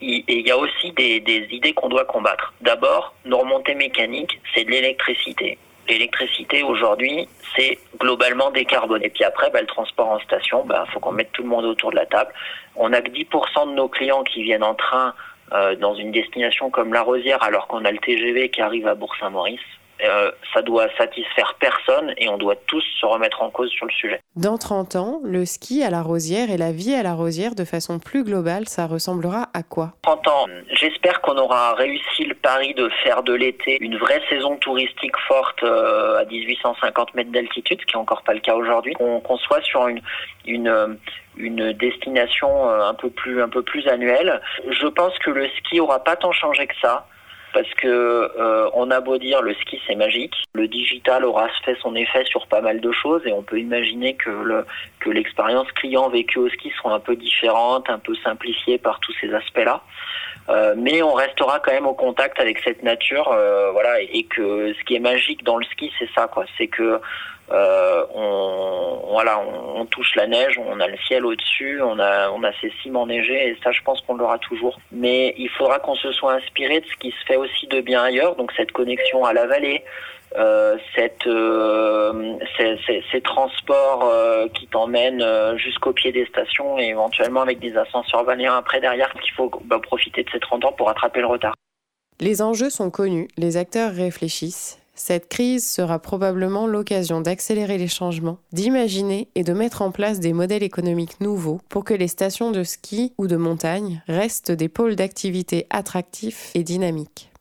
Et 0.00 0.24
il 0.28 0.46
y 0.46 0.50
a 0.50 0.56
aussi 0.58 0.92
des, 0.92 1.20
des 1.20 1.46
idées 1.50 1.72
qu'on 1.72 1.88
doit 1.88 2.04
combattre. 2.04 2.52
D'abord, 2.60 3.14
nos 3.24 3.38
remontées 3.38 3.74
mécaniques, 3.74 4.38
c'est 4.54 4.64
de 4.64 4.70
l'électricité 4.70 5.58
l'électricité 5.88 6.62
aujourd'hui, 6.62 7.28
c'est 7.56 7.78
globalement 7.98 8.50
décarboné. 8.50 9.10
Puis 9.10 9.24
après, 9.24 9.50
bah, 9.50 9.60
le 9.60 9.66
transport 9.66 10.08
en 10.08 10.20
station, 10.20 10.62
il 10.64 10.68
bah, 10.68 10.84
faut 10.92 11.00
qu'on 11.00 11.12
mette 11.12 11.32
tout 11.32 11.42
le 11.42 11.48
monde 11.48 11.64
autour 11.64 11.90
de 11.90 11.96
la 11.96 12.06
table. 12.06 12.32
On 12.76 12.92
a 12.92 13.00
que 13.00 13.10
10% 13.10 13.70
de 13.70 13.74
nos 13.74 13.88
clients 13.88 14.22
qui 14.24 14.42
viennent 14.42 14.64
en 14.64 14.74
train 14.74 15.14
euh, 15.52 15.76
dans 15.76 15.94
une 15.94 16.10
destination 16.10 16.70
comme 16.70 16.92
la 16.92 17.02
Rosière, 17.02 17.42
alors 17.42 17.66
qu'on 17.66 17.84
a 17.84 17.90
le 17.90 17.98
TGV 17.98 18.48
qui 18.48 18.60
arrive 18.60 18.86
à 18.86 18.94
Bourg-Saint-Maurice. 18.94 19.60
Euh, 20.02 20.32
ça 20.52 20.60
doit 20.62 20.88
satisfaire 20.98 21.54
personne 21.60 22.14
et 22.18 22.28
on 22.28 22.36
doit 22.36 22.56
tous 22.66 22.84
se 23.00 23.06
remettre 23.06 23.42
en 23.42 23.50
cause 23.50 23.70
sur 23.70 23.86
le 23.86 23.92
sujet. 23.92 24.20
Dans 24.34 24.58
30 24.58 24.96
ans, 24.96 25.20
le 25.24 25.44
ski 25.44 25.84
à 25.84 25.90
la 25.90 26.02
rosière 26.02 26.50
et 26.50 26.56
la 26.56 26.72
vie 26.72 26.94
à 26.94 27.02
la 27.02 27.14
rosière 27.14 27.54
de 27.54 27.64
façon 27.64 28.00
plus 28.00 28.24
globale, 28.24 28.68
ça 28.68 28.86
ressemblera 28.86 29.48
à 29.54 29.62
quoi? 29.62 29.92
30 30.02 30.28
ans, 30.28 30.46
j'espère 30.72 31.20
qu'on 31.20 31.36
aura 31.36 31.74
réussi 31.74 32.24
le 32.24 32.34
pari 32.34 32.74
de 32.74 32.88
faire 33.04 33.22
de 33.22 33.34
l'été 33.34 33.78
une 33.80 33.96
vraie 33.96 34.20
saison 34.28 34.56
touristique 34.56 35.16
forte 35.28 35.62
euh, 35.62 36.18
à 36.20 36.24
1850 36.24 37.14
mètres 37.14 37.30
d'altitude, 37.30 37.80
ce 37.80 37.86
qui 37.86 37.96
n'est 37.96 38.02
encore 38.02 38.22
pas 38.22 38.34
le 38.34 38.40
cas 38.40 38.56
aujourd'hui. 38.56 38.94
Qu'on 38.94 39.38
soit 39.38 39.62
sur 39.62 39.86
une, 39.86 40.02
une, 40.44 40.68
euh, 40.68 40.88
une 41.36 41.72
destination 41.72 42.68
un 42.68 42.94
peu 42.94 43.10
plus 43.10 43.42
un 43.42 43.48
peu 43.48 43.62
plus 43.62 43.86
annuelle. 43.86 44.40
Je 44.68 44.86
pense 44.88 45.16
que 45.20 45.30
le 45.30 45.48
ski 45.58 45.78
aura 45.78 46.02
pas 46.02 46.16
tant 46.16 46.32
changé 46.32 46.66
que 46.66 46.74
ça 46.82 47.06
parce 47.54 47.72
que 47.74 47.86
euh, 47.86 48.68
on 48.74 48.90
a 48.90 49.00
beau 49.00 49.16
dire 49.16 49.40
le 49.40 49.54
ski 49.54 49.80
c'est 49.86 49.94
magique, 49.94 50.34
le 50.54 50.68
digital 50.68 51.24
aura 51.24 51.48
fait 51.64 51.76
son 51.80 51.94
effet 51.94 52.24
sur 52.24 52.46
pas 52.48 52.60
mal 52.60 52.80
de 52.80 52.92
choses 52.92 53.22
et 53.24 53.32
on 53.32 53.42
peut 53.42 53.58
imaginer 53.58 54.14
que 54.14 54.30
le 54.30 54.66
que 55.00 55.08
l'expérience 55.08 55.70
client 55.72 56.10
vécue 56.10 56.40
au 56.40 56.48
ski 56.50 56.72
sera 56.76 56.94
un 56.94 57.00
peu 57.00 57.16
différente, 57.16 57.88
un 57.88 58.00
peu 58.00 58.14
simplifiée 58.16 58.78
par 58.78 58.98
tous 59.00 59.14
ces 59.20 59.32
aspects-là. 59.32 59.82
Euh, 60.50 60.74
mais 60.76 61.02
on 61.02 61.14
restera 61.14 61.58
quand 61.60 61.72
même 61.72 61.86
au 61.86 61.94
contact 61.94 62.38
avec 62.38 62.58
cette 62.58 62.82
nature, 62.82 63.28
euh, 63.32 63.70
voilà, 63.72 64.02
et, 64.02 64.24
que 64.24 64.74
ce 64.74 64.84
qui 64.84 64.94
est 64.94 65.00
magique 65.00 65.42
dans 65.42 65.56
le 65.56 65.64
ski, 65.64 65.90
c'est 65.98 66.10
ça, 66.14 66.28
quoi, 66.28 66.44
c'est 66.58 66.66
que 66.66 67.00
euh, 67.52 68.04
on, 68.14 69.00
voilà, 69.10 69.40
on, 69.76 69.84
touche 69.86 70.14
la 70.16 70.26
neige, 70.26 70.58
on 70.58 70.80
a 70.80 70.88
le 70.88 70.96
ciel 71.06 71.26
au-dessus, 71.26 71.80
on 71.82 71.98
a, 71.98 72.30
on 72.30 72.42
a 72.42 72.50
ces 72.60 72.72
cimes 72.82 72.96
enneigées, 72.96 73.48
et 73.48 73.56
ça, 73.62 73.70
je 73.70 73.82
pense 73.82 74.00
qu'on 74.00 74.14
l'aura 74.14 74.38
toujours. 74.38 74.80
Mais 74.90 75.34
il 75.36 75.50
faudra 75.50 75.78
qu'on 75.78 75.94
se 75.94 76.10
soit 76.12 76.32
inspiré 76.32 76.80
de 76.80 76.86
ce 76.86 76.96
qui 76.96 77.10
se 77.10 77.24
fait 77.26 77.36
aussi 77.36 77.66
de 77.66 77.80
bien 77.80 78.02
ailleurs, 78.02 78.34
donc 78.36 78.50
cette 78.56 78.72
connexion 78.72 79.24
à 79.24 79.32
la 79.32 79.46
vallée, 79.46 79.84
euh, 80.36 80.78
cette, 80.96 81.26
euh, 81.26 82.38
ces, 83.12 83.20
transports 83.20 84.10
qui 84.54 84.66
t'emmènent 84.66 85.56
jusqu'au 85.56 85.92
pied 85.92 86.12
des 86.12 86.26
stations 86.26 86.78
et 86.78 86.86
éventuellement 86.86 87.42
avec 87.42 87.60
des 87.60 87.76
ascenseurs 87.76 88.24
balnéaires 88.24 88.54
après 88.54 88.80
derrière, 88.80 89.12
qu'il 89.14 89.32
faut 89.32 89.50
bah, 89.64 89.78
profiter 89.80 90.24
de 90.24 90.30
ces 90.30 90.40
30 90.40 90.64
ans 90.64 90.72
pour 90.72 90.88
rattraper 90.88 91.20
le 91.20 91.26
retard. 91.26 91.54
Les 92.20 92.42
enjeux 92.42 92.70
sont 92.70 92.90
connus, 92.90 93.28
les 93.36 93.56
acteurs 93.56 93.92
réfléchissent. 93.92 94.83
Cette 94.96 95.28
crise 95.28 95.68
sera 95.68 95.98
probablement 95.98 96.68
l'occasion 96.68 97.20
d'accélérer 97.20 97.78
les 97.78 97.88
changements, 97.88 98.38
d'imaginer 98.52 99.26
et 99.34 99.42
de 99.42 99.52
mettre 99.52 99.82
en 99.82 99.90
place 99.90 100.20
des 100.20 100.32
modèles 100.32 100.62
économiques 100.62 101.20
nouveaux 101.20 101.60
pour 101.68 101.82
que 101.82 101.94
les 101.94 102.06
stations 102.06 102.52
de 102.52 102.62
ski 102.62 103.12
ou 103.18 103.26
de 103.26 103.36
montagne 103.36 104.04
restent 104.06 104.52
des 104.52 104.68
pôles 104.68 104.94
d'activité 104.94 105.66
attractifs 105.68 106.52
et 106.54 106.62
dynamiques. 106.62 107.32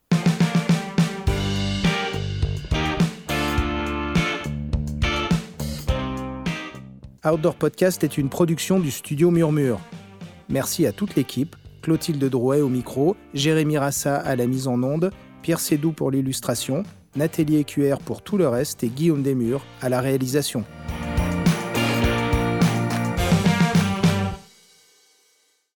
Outdoor 7.24 7.54
Podcast 7.54 8.04
est 8.04 8.18
une 8.18 8.30
production 8.30 8.80
du 8.80 8.90
studio 8.90 9.30
Murmure. 9.30 9.80
Merci 10.50 10.88
à 10.88 10.92
toute 10.92 11.16
l'équipe, 11.16 11.56
Clotilde 11.84 12.24
Drouet 12.28 12.62
au 12.62 12.70
micro, 12.70 13.16
Jérémy 13.36 13.78
Rassa 13.78 14.16
à 14.16 14.36
la 14.36 14.48
mise 14.48 14.68
en 14.68 14.82
onde, 14.82 15.12
Pierre 15.44 15.60
Sédou 15.60 15.92
pour 15.92 16.10
l'illustration, 16.10 16.84
Nathalie 17.16 17.64
QR 17.66 17.98
pour 18.04 18.22
tout 18.22 18.38
le 18.38 18.48
reste 18.48 18.84
et 18.84 18.88
Guillaume 18.88 19.22
Desmurs 19.22 19.66
à 19.82 19.90
la 19.90 20.02
réalisation. 20.02 20.64